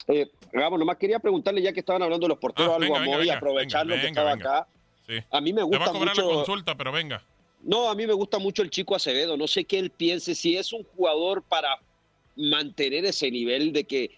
Eh, 0.08 0.32
Gabo, 0.52 0.78
nomás 0.78 0.97
quería 0.97 1.19
preguntarle, 1.19 1.62
ya 1.62 1.74
que 1.74 1.82
estaban 1.82 2.02
hablando 2.02 2.26
de 2.26 2.30
los 2.30 2.39
porteros, 2.39 2.74
ah, 2.74 2.78
algo 2.78 2.95
a 2.95 3.02
Moy, 3.02 3.30
aprovechando 3.30 3.93
que 3.93 4.08
estaba 4.08 4.32
acá. 4.32 4.67
Sí. 5.08 5.19
A 5.30 5.41
mí 5.41 5.54
me 5.54 5.62
gusta 5.62 5.78
Te 5.78 5.84
va 5.84 5.89
a 5.89 5.93
cobrar 5.93 6.17
la 6.17 6.24
consulta, 6.24 6.76
pero 6.76 6.91
venga. 6.91 7.21
No, 7.62 7.89
a 7.89 7.95
mí 7.95 8.08
me 8.08 8.13
gusta 8.13 8.39
mucho 8.39 8.63
el 8.63 8.71
chico 8.71 8.95
Acevedo. 8.95 9.38
No 9.38 9.47
sé 9.47 9.65
qué 9.65 9.78
él 9.78 9.91
piense, 9.91 10.34
si 10.34 10.58
es 10.58 10.74
un 10.74 10.84
jugador 10.84 11.43
para 11.43 11.80
mantener 12.36 13.06
ese 13.06 13.30
nivel 13.30 13.71
de 13.74 13.84
que 13.84 14.17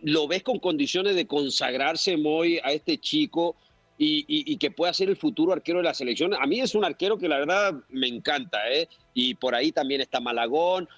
lo 0.00 0.28
ves 0.28 0.42
con 0.42 0.58
condiciones 0.58 1.16
de 1.16 1.26
consagrarse 1.26 2.16
muy 2.16 2.58
a 2.58 2.72
este 2.72 2.98
chico 2.98 3.56
y, 3.98 4.56
que 4.58 4.70
pueda 4.70 4.94
ser 4.94 5.08
el 5.08 5.16
futuro 5.16 5.52
arquero 5.52 5.78
de 5.78 5.84
la 5.84 5.94
selección. 5.94 6.32
A 6.34 6.46
mí 6.46 6.60
es 6.60 6.74
un 6.74 6.84
arquero 6.84 7.18
que 7.18 7.28
la 7.28 7.38
verdad 7.38 7.74
me 7.90 8.06
encanta, 8.06 8.58
¿eh? 8.70 8.88
Y 9.12 9.34
por 9.34 9.54
ahí 9.54 9.72
también 9.72 10.00
está 10.00 10.20
Malagón. 10.20 10.88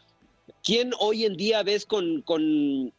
¿Quién 0.63 0.91
hoy 1.01 1.25
en 1.25 1.37
día 1.37 1.63
ves 1.63 1.87
con, 1.87 2.21
con, 2.23 2.93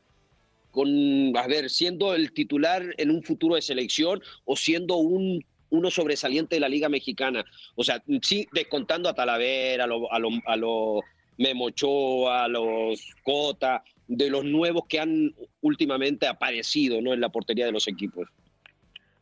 con, 0.71 1.37
a 1.37 1.47
ver, 1.47 1.69
siendo 1.69 2.15
el 2.15 2.31
titular 2.31 2.83
en 2.97 3.11
un 3.11 3.21
futuro 3.21 3.55
de 3.55 3.61
selección 3.61 4.21
o 4.45 4.55
siendo 4.55 4.95
un 4.95 5.45
uno 5.69 5.89
sobresaliente 5.89 6.57
de 6.57 6.59
la 6.59 6.67
Liga 6.67 6.89
Mexicana. 6.89 7.45
O 7.75 7.83
sea, 7.83 8.03
sí, 8.21 8.45
descontando 8.51 9.07
a 9.07 9.13
Talavera, 9.13 9.85
a 9.85 9.87
los 9.87 10.01
a 10.11 10.19
lo, 10.57 10.99
a 10.99 11.01
Memochoa, 11.37 12.43
a 12.43 12.47
los 12.47 13.01
Cota, 13.23 13.83
de 14.07 14.29
los 14.29 14.43
nuevos 14.43 14.83
que 14.87 14.99
han 14.99 15.33
últimamente 15.61 16.27
aparecido 16.27 17.01
¿no? 17.01 17.13
en 17.13 17.21
la 17.21 17.29
portería 17.29 17.65
de 17.65 17.71
los 17.71 17.87
equipos. 17.87 18.27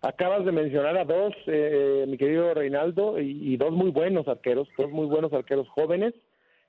Acabas 0.02 0.46
de 0.46 0.54
mencionar 0.54 0.96
a 0.98 1.04
dos, 1.04 1.34
eh, 1.48 2.06
mi 2.08 2.18
querido 2.18 2.54
Reinaldo, 2.54 3.20
y, 3.20 3.58
dos 3.58 3.72
muy 3.72 3.92
buenos 3.92 4.28
arqueros, 4.30 4.70
dos 4.78 4.90
muy 4.92 5.08
buenos 5.08 5.34
arqueros 5.34 5.68
jóvenes 5.70 6.14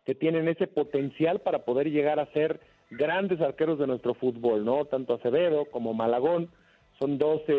que 0.04 0.16
tienen 0.16 0.48
ese 0.48 0.66
potencial 0.66 1.40
para 1.40 1.64
poder 1.64 1.90
llegar 1.90 2.18
a 2.18 2.32
ser 2.32 2.60
grandes 2.90 3.40
arqueros 3.40 3.78
de 3.78 3.86
nuestro 3.86 4.14
fútbol, 4.14 4.64
¿no? 4.64 4.84
Tanto 4.86 5.14
Acevedo 5.14 5.66
como 5.66 5.94
Malagón 5.94 6.50
son 6.98 7.18
dos 7.18 7.40
eh, 7.46 7.52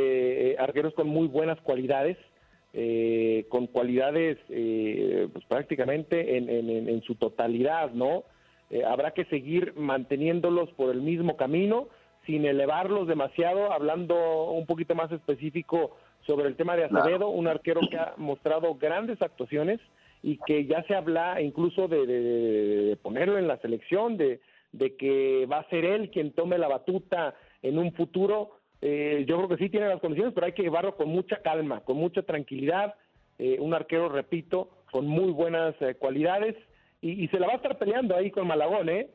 eh, 0.51 0.55
arqueros 0.59 0.93
con 0.93 1.07
muy 1.07 1.27
buenas 1.27 1.59
cualidades, 1.61 2.17
con 3.49 3.67
cualidades 3.67 4.37
pues 4.47 5.45
prácticamente 5.49 6.37
en, 6.37 6.49
en, 6.49 6.87
en, 6.87 7.01
su 7.01 7.15
totalidad, 7.15 7.91
¿no? 7.91 8.23
Eh, 8.71 8.85
habrá 8.85 9.11
que 9.11 9.25
seguir 9.25 9.73
manteniéndolos 9.75 10.71
por 10.71 10.91
el 10.91 11.01
mismo 11.01 11.35
camino, 11.35 11.89
sin 12.31 12.45
elevarlos 12.45 13.09
demasiado, 13.09 13.73
hablando 13.73 14.51
un 14.51 14.65
poquito 14.65 14.95
más 14.95 15.11
específico 15.11 15.97
sobre 16.25 16.47
el 16.47 16.55
tema 16.55 16.77
de 16.77 16.85
Acevedo, 16.85 17.27
un 17.27 17.45
arquero 17.47 17.81
que 17.89 17.97
ha 17.97 18.13
mostrado 18.15 18.75
grandes 18.75 19.21
actuaciones 19.21 19.81
y 20.23 20.39
que 20.45 20.65
ya 20.65 20.81
se 20.83 20.95
habla 20.95 21.41
incluso 21.41 21.89
de, 21.89 22.97
ponerlo 23.01 23.37
en 23.37 23.49
la 23.49 23.57
selección, 23.57 24.15
de, 24.15 24.39
de 24.71 24.95
que 24.95 25.45
va 25.45 25.57
a 25.57 25.69
ser 25.69 25.83
él 25.83 26.09
quien 26.09 26.31
tome 26.31 26.57
la 26.57 26.69
batuta 26.69 27.35
en 27.61 27.77
un 27.77 27.91
futuro, 27.91 28.51
eh, 28.81 29.25
yo 29.27 29.35
creo 29.35 29.49
que 29.49 29.61
sí 29.61 29.69
tiene 29.69 29.89
las 29.89 29.99
condiciones, 29.99 30.33
pero 30.33 30.45
hay 30.45 30.53
que 30.53 30.63
llevarlo 30.63 30.95
con 30.95 31.09
mucha 31.09 31.41
calma, 31.41 31.81
con 31.81 31.97
mucha 31.97 32.21
tranquilidad. 32.21 32.95
Eh, 33.39 33.57
un 33.59 33.73
arquero, 33.73 34.07
repito, 34.07 34.69
con 34.89 35.05
muy 35.05 35.33
buenas 35.33 35.75
eh, 35.81 35.95
cualidades 35.95 36.55
y, 37.01 37.27
se 37.27 37.39
la 37.39 37.47
va 37.47 37.53
a 37.53 37.55
estar 37.57 37.77
peleando 37.77 38.15
ahí 38.15 38.31
con 38.31 38.47
Malagón, 38.47 38.87
¿eh? 38.87 39.09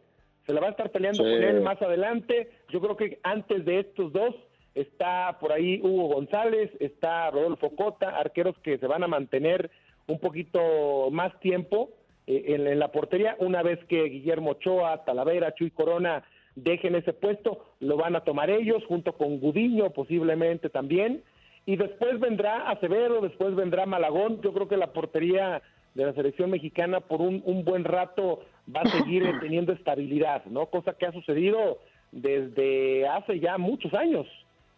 Se 0.46 0.52
la 0.52 0.60
va 0.60 0.68
a 0.68 0.70
estar 0.70 0.90
peleando 0.90 1.24
con 1.24 1.32
él 1.32 1.60
más 1.60 1.80
adelante. 1.82 2.50
Yo 2.68 2.80
creo 2.80 2.96
que 2.96 3.18
antes 3.24 3.64
de 3.64 3.80
estos 3.80 4.12
dos 4.12 4.34
está 4.74 5.38
por 5.40 5.52
ahí 5.52 5.80
Hugo 5.82 6.14
González, 6.14 6.70
está 6.78 7.30
Rodolfo 7.30 7.74
Cota, 7.74 8.10
arqueros 8.10 8.56
que 8.62 8.78
se 8.78 8.86
van 8.86 9.02
a 9.02 9.08
mantener 9.08 9.70
un 10.06 10.20
poquito 10.20 11.10
más 11.10 11.38
tiempo 11.40 11.90
en, 12.26 12.66
en, 12.66 12.78
la 12.78 12.92
portería. 12.92 13.36
Una 13.40 13.62
vez 13.62 13.82
que 13.86 14.04
Guillermo 14.04 14.52
Ochoa, 14.52 15.04
Talavera, 15.04 15.54
Chuy 15.54 15.70
Corona 15.70 16.24
dejen 16.54 16.94
ese 16.94 17.12
puesto, 17.12 17.64
lo 17.80 17.96
van 17.96 18.16
a 18.16 18.24
tomar 18.24 18.50
ellos, 18.50 18.84
junto 18.86 19.12
con 19.12 19.40
Gudiño 19.40 19.90
posiblemente 19.90 20.70
también. 20.70 21.22
Y 21.64 21.76
después 21.76 22.20
vendrá 22.20 22.70
Acevedo, 22.70 23.20
después 23.20 23.54
vendrá 23.56 23.86
Malagón. 23.86 24.40
Yo 24.42 24.52
creo 24.52 24.68
que 24.68 24.76
la 24.76 24.92
portería 24.92 25.62
de 25.96 26.04
la 26.04 26.12
selección 26.12 26.50
mexicana 26.50 27.00
por 27.00 27.22
un, 27.22 27.42
un 27.46 27.64
buen 27.64 27.84
rato 27.84 28.44
va 28.74 28.82
a 28.82 28.90
seguir 28.90 29.24
teniendo 29.40 29.72
estabilidad, 29.72 30.44
¿no? 30.44 30.66
Cosa 30.66 30.92
que 30.92 31.06
ha 31.06 31.12
sucedido 31.12 31.78
desde 32.12 33.08
hace 33.08 33.40
ya 33.40 33.56
muchos 33.56 33.92
años, 33.94 34.26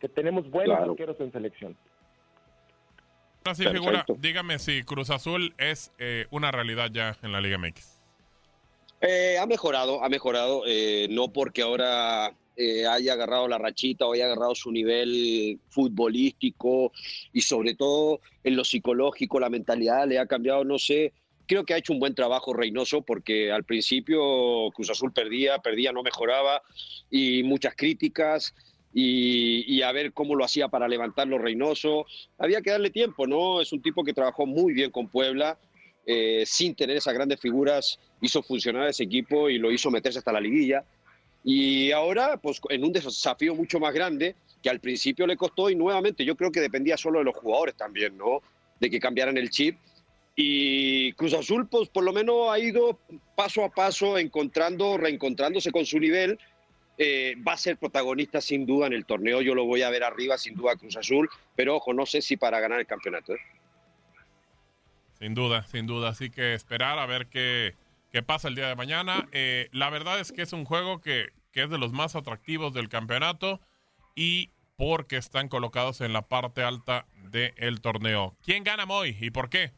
que 0.00 0.08
tenemos 0.08 0.48
buenos 0.48 0.78
arqueros 0.78 1.16
en 1.20 1.32
selección. 1.32 1.76
Así 3.44 3.66
figura, 3.66 4.04
dígame 4.18 4.58
si 4.58 4.82
Cruz 4.84 5.10
Azul 5.10 5.54
es 5.58 5.92
eh, 5.98 6.26
una 6.30 6.52
realidad 6.52 6.90
ya 6.92 7.16
en 7.22 7.32
la 7.32 7.40
Liga 7.40 7.58
MX. 7.58 8.00
Eh, 9.00 9.38
ha 9.40 9.46
mejorado, 9.46 10.04
ha 10.04 10.08
mejorado, 10.08 10.62
eh, 10.66 11.08
no 11.10 11.32
porque 11.32 11.62
ahora 11.62 12.32
eh, 12.60 12.84
haya 12.88 13.12
agarrado 13.12 13.46
la 13.46 13.56
rachita 13.56 14.04
o 14.04 14.14
haya 14.14 14.24
agarrado 14.24 14.52
su 14.52 14.72
nivel 14.72 15.60
futbolístico 15.68 16.90
y 17.32 17.40
sobre 17.40 17.74
todo 17.74 18.20
en 18.42 18.56
lo 18.56 18.64
psicológico, 18.64 19.38
la 19.38 19.48
mentalidad 19.48 20.08
le 20.08 20.18
ha 20.18 20.26
cambiado, 20.26 20.64
no 20.64 20.76
sé. 20.76 21.12
Creo 21.46 21.64
que 21.64 21.74
ha 21.74 21.76
hecho 21.76 21.92
un 21.92 22.00
buen 22.00 22.16
trabajo 22.16 22.52
Reynoso 22.52 23.02
porque 23.02 23.52
al 23.52 23.62
principio 23.62 24.72
Cruz 24.74 24.90
Azul 24.90 25.12
perdía, 25.12 25.58
perdía, 25.58 25.92
no 25.92 26.02
mejoraba 26.02 26.60
y 27.08 27.44
muchas 27.44 27.76
críticas. 27.76 28.52
Y, 28.92 29.80
a 29.82 29.92
ver 29.92 30.12
cómo 30.12 30.34
lo 30.34 30.44
hacía 30.44 30.66
para 30.66 30.88
levantarlo 30.88 31.38
Reynoso. 31.38 32.06
Había 32.38 32.60
que 32.60 32.70
darle 32.70 32.90
tiempo, 32.90 33.28
¿no? 33.28 33.60
Es 33.60 33.72
un 33.72 33.80
tipo 33.80 34.02
que 34.02 34.12
trabajó 34.12 34.46
muy 34.46 34.72
bien 34.72 34.90
con 34.90 35.06
Puebla, 35.08 35.60
eh, 36.04 36.42
sin 36.44 36.74
tener 36.74 36.96
esas 36.96 37.14
grandes 37.14 37.38
figuras, 37.38 38.00
hizo 38.20 38.42
funcionar 38.42 38.88
ese 38.88 39.04
equipo 39.04 39.48
y 39.48 39.58
lo 39.58 39.70
hizo 39.70 39.92
meterse 39.92 40.18
hasta 40.18 40.32
la 40.32 40.40
liguilla. 40.40 40.84
Y 41.50 41.92
ahora, 41.92 42.36
pues 42.36 42.60
en 42.68 42.84
un 42.84 42.92
desafío 42.92 43.54
mucho 43.54 43.80
más 43.80 43.94
grande, 43.94 44.36
que 44.62 44.68
al 44.68 44.80
principio 44.80 45.26
le 45.26 45.38
costó 45.38 45.70
y 45.70 45.74
nuevamente 45.74 46.22
yo 46.22 46.36
creo 46.36 46.52
que 46.52 46.60
dependía 46.60 46.98
solo 46.98 47.20
de 47.20 47.24
los 47.24 47.36
jugadores 47.36 47.74
también, 47.74 48.18
¿no? 48.18 48.42
De 48.78 48.90
que 48.90 49.00
cambiaran 49.00 49.38
el 49.38 49.48
chip. 49.48 49.78
Y 50.36 51.14
Cruz 51.14 51.32
Azul, 51.32 51.66
pues 51.66 51.88
por 51.88 52.04
lo 52.04 52.12
menos 52.12 52.50
ha 52.50 52.58
ido 52.58 52.98
paso 53.34 53.64
a 53.64 53.70
paso 53.70 54.18
encontrando, 54.18 54.98
reencontrándose 54.98 55.72
con 55.72 55.86
su 55.86 55.98
nivel. 55.98 56.38
Eh, 56.98 57.34
va 57.36 57.54
a 57.54 57.56
ser 57.56 57.78
protagonista 57.78 58.42
sin 58.42 58.66
duda 58.66 58.86
en 58.86 58.92
el 58.92 59.06
torneo. 59.06 59.40
Yo 59.40 59.54
lo 59.54 59.64
voy 59.64 59.80
a 59.80 59.88
ver 59.88 60.04
arriba, 60.04 60.36
sin 60.36 60.54
duda, 60.54 60.76
Cruz 60.76 60.98
Azul. 60.98 61.30
Pero 61.56 61.76
ojo, 61.76 61.94
no 61.94 62.04
sé 62.04 62.20
si 62.20 62.36
para 62.36 62.60
ganar 62.60 62.78
el 62.78 62.86
campeonato. 62.86 63.32
¿eh? 63.32 63.40
Sin 65.18 65.32
duda, 65.32 65.66
sin 65.66 65.86
duda. 65.86 66.10
Así 66.10 66.28
que 66.28 66.52
esperar 66.52 66.98
a 66.98 67.06
ver 67.06 67.26
qué, 67.28 67.74
qué 68.12 68.22
pasa 68.22 68.48
el 68.48 68.54
día 68.54 68.68
de 68.68 68.76
mañana. 68.76 69.26
Eh, 69.32 69.70
la 69.72 69.88
verdad 69.88 70.20
es 70.20 70.30
que 70.30 70.42
es 70.42 70.52
un 70.52 70.66
juego 70.66 71.00
que, 71.00 71.37
que 71.52 71.62
es 71.62 71.70
de 71.70 71.78
los 71.78 71.92
más 71.92 72.16
atractivos 72.16 72.74
del 72.74 72.88
campeonato 72.88 73.60
y 74.14 74.50
porque 74.76 75.16
están 75.16 75.48
colocados 75.48 76.00
en 76.00 76.12
la 76.12 76.22
parte 76.22 76.62
alta 76.62 77.06
del 77.30 77.80
torneo. 77.80 78.34
¿Quién 78.44 78.64
gana 78.64 78.84
hoy 78.88 79.16
y 79.20 79.30
por 79.30 79.50
qué? 79.50 79.72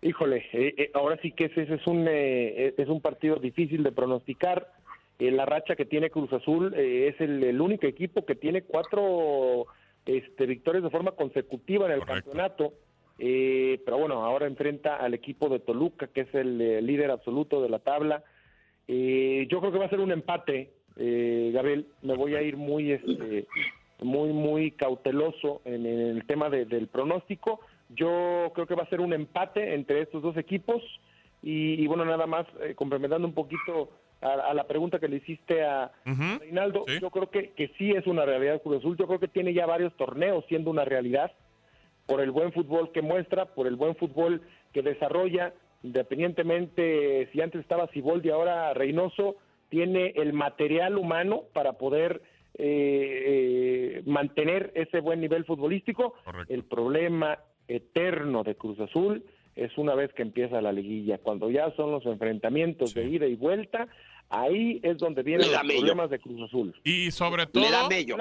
Híjole, 0.00 0.44
eh, 0.52 0.74
eh, 0.76 0.90
ahora 0.94 1.16
sí 1.22 1.30
que 1.30 1.44
ese, 1.44 1.62
es, 1.62 1.86
un, 1.86 2.06
es 2.08 2.88
un 2.88 3.00
partido 3.00 3.36
difícil 3.36 3.84
de 3.84 3.92
pronosticar. 3.92 4.72
la 5.18 5.46
racha 5.46 5.76
que 5.76 5.84
tiene 5.84 6.10
Cruz 6.10 6.32
Azul 6.32 6.74
es 6.74 7.20
el, 7.20 7.60
único 7.60 7.86
equipo 7.86 8.26
que 8.26 8.34
tiene 8.34 8.62
cuatro 8.62 9.66
este, 10.04 10.46
victorias 10.46 10.82
de 10.82 10.90
forma 10.90 11.12
consecutiva 11.12 11.86
en 11.86 11.92
el 11.92 12.04
campeonato. 12.04 12.72
Eh, 13.18 13.80
pero 13.84 13.98
bueno, 13.98 14.24
ahora 14.24 14.46
enfrenta 14.46 14.96
al 14.96 15.14
equipo 15.14 15.48
de 15.48 15.60
Toluca, 15.60 16.08
que 16.08 16.22
es 16.22 16.34
el 16.34 16.60
eh, 16.60 16.82
líder 16.82 17.10
absoluto 17.10 17.62
de 17.62 17.68
la 17.68 17.78
tabla. 17.78 18.24
Eh, 18.88 19.46
yo 19.50 19.60
creo 19.60 19.72
que 19.72 19.78
va 19.78 19.86
a 19.86 19.90
ser 19.90 20.00
un 20.00 20.12
empate, 20.12 20.70
Gabriel. 20.96 21.86
Me 22.02 22.16
voy 22.16 22.34
a 22.34 22.42
ir 22.42 22.56
muy, 22.56 22.92
este, 22.92 23.46
muy, 24.00 24.32
muy 24.32 24.72
cauteloso 24.72 25.62
en, 25.64 25.86
el 25.86 26.24
tema 26.26 26.50
del 26.50 26.88
pronóstico. 26.88 27.60
Yo 27.88 28.50
creo 28.54 28.66
que 28.66 28.74
va 28.74 28.82
a 28.84 28.90
ser 28.90 29.00
un 29.00 29.12
empate 29.12 29.74
entre 29.74 30.02
estos 30.02 30.22
dos 30.22 30.36
equipos. 30.36 30.82
Y, 31.42 31.86
bueno, 31.86 32.04
nada 32.04 32.26
más 32.26 32.46
complementando 32.76 33.26
un 33.26 33.34
poquito 33.34 33.90
a, 34.20 34.54
la 34.54 34.64
pregunta 34.64 35.00
que 35.00 35.08
le 35.08 35.16
hiciste 35.16 35.64
a 35.64 35.90
Reinaldo, 36.04 36.84
yo 37.00 37.10
creo 37.10 37.30
que, 37.30 37.50
que 37.50 37.68
sí 37.78 37.90
es 37.90 38.06
una 38.06 38.24
realidad 38.24 38.62
Cruz 38.62 38.78
Azul. 38.78 38.96
Yo 38.96 39.06
creo 39.06 39.18
que 39.18 39.28
tiene 39.28 39.52
ya 39.52 39.66
varios 39.66 39.96
torneos 39.96 40.44
siendo 40.48 40.70
una 40.70 40.84
realidad 40.84 41.32
por 42.06 42.20
el 42.20 42.30
buen 42.30 42.52
fútbol 42.52 42.92
que 42.92 43.02
muestra, 43.02 43.46
por 43.46 43.66
el 43.66 43.76
buen 43.76 43.96
fútbol 43.96 44.42
que 44.72 44.82
desarrolla, 44.82 45.52
independientemente 45.82 47.28
si 47.32 47.40
antes 47.40 47.60
estaba 47.60 47.88
Siboldi, 47.88 48.30
ahora 48.30 48.72
Reynoso, 48.74 49.36
tiene 49.68 50.12
el 50.16 50.32
material 50.32 50.98
humano 50.98 51.44
para 51.52 51.74
poder 51.74 52.22
eh, 52.58 53.96
eh, 53.98 54.02
mantener 54.04 54.72
ese 54.74 55.00
buen 55.00 55.20
nivel 55.20 55.44
futbolístico. 55.44 56.14
El 56.48 56.64
problema 56.64 57.38
eterno 57.68 58.42
de 58.42 58.54
Cruz 58.54 58.78
Azul 58.80 59.24
es 59.56 59.76
una 59.78 59.94
vez 59.94 60.12
que 60.12 60.22
empieza 60.22 60.60
la 60.60 60.72
liguilla, 60.72 61.18
cuando 61.18 61.50
ya 61.50 61.70
son 61.76 61.90
los 61.90 62.04
enfrentamientos 62.06 62.94
de 62.94 63.04
ida 63.04 63.26
y 63.26 63.34
vuelta, 63.34 63.88
ahí 64.28 64.80
es 64.82 64.98
donde 64.98 65.22
vienen 65.22 65.50
los 65.50 65.60
problemas 65.60 66.10
de 66.10 66.18
Cruz 66.18 66.42
Azul. 66.42 66.74
Y 66.84 67.10
sobre 67.10 67.46
todo... 67.46 67.62
Le 67.62 67.70
da 67.70 67.88
mello. 67.88 68.16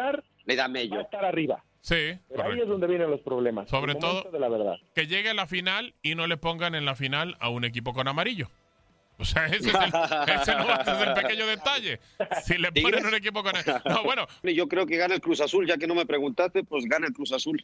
Le 0.46 0.56
da 0.56 0.68
mello. 0.68 0.96
Va 0.96 1.02
a 1.02 1.04
estar 1.04 1.26
arriba. 1.26 1.64
Sí. 1.82 1.96
ahí 1.96 2.60
es 2.62 2.68
donde 2.68 2.88
vienen 2.88 3.10
los 3.10 3.22
problemas. 3.22 3.70
Sobre 3.70 3.96
todo 3.96 4.30
de 4.32 4.40
la 4.40 4.50
verdad. 4.50 4.76
que 4.94 5.08
llegue 5.08 5.32
a 5.32 5.34
la 5.34 5.48
final 5.48 5.96
y 6.02 6.16
no 6.16 6.28
le 6.28 6.38
pongan 6.38 6.76
en 6.76 6.86
la 6.86 6.96
final 6.96 7.36
a 7.40 7.50
un 7.50 7.66
equipo 7.66 7.94
con 7.94 8.08
amarillo. 8.08 8.50
O 9.18 9.26
sea, 9.26 9.46
ese 9.46 9.70
es 9.70 9.76
el, 9.76 11.14
pequeño 11.14 11.46
detalle. 11.46 12.00
Si 12.44 12.58
le 12.58 12.72
ponen 12.72 13.06
un 13.06 13.14
equipo 13.14 13.44
con... 13.44 13.54
No, 13.86 14.04
bueno. 14.04 14.26
Yo 14.44 14.68
creo 14.68 14.88
que 14.88 14.98
gana 14.98 15.14
el 15.14 15.22
Cruz 15.22 15.42
Azul, 15.42 15.68
ya 15.68 15.78
que 15.78 15.86
no 15.86 15.94
me 15.94 16.08
preguntaste, 16.08 16.64
pues 16.64 16.86
gana 16.86 17.06
el 17.08 17.14
Cruz 17.14 17.32
Azul. 17.32 17.64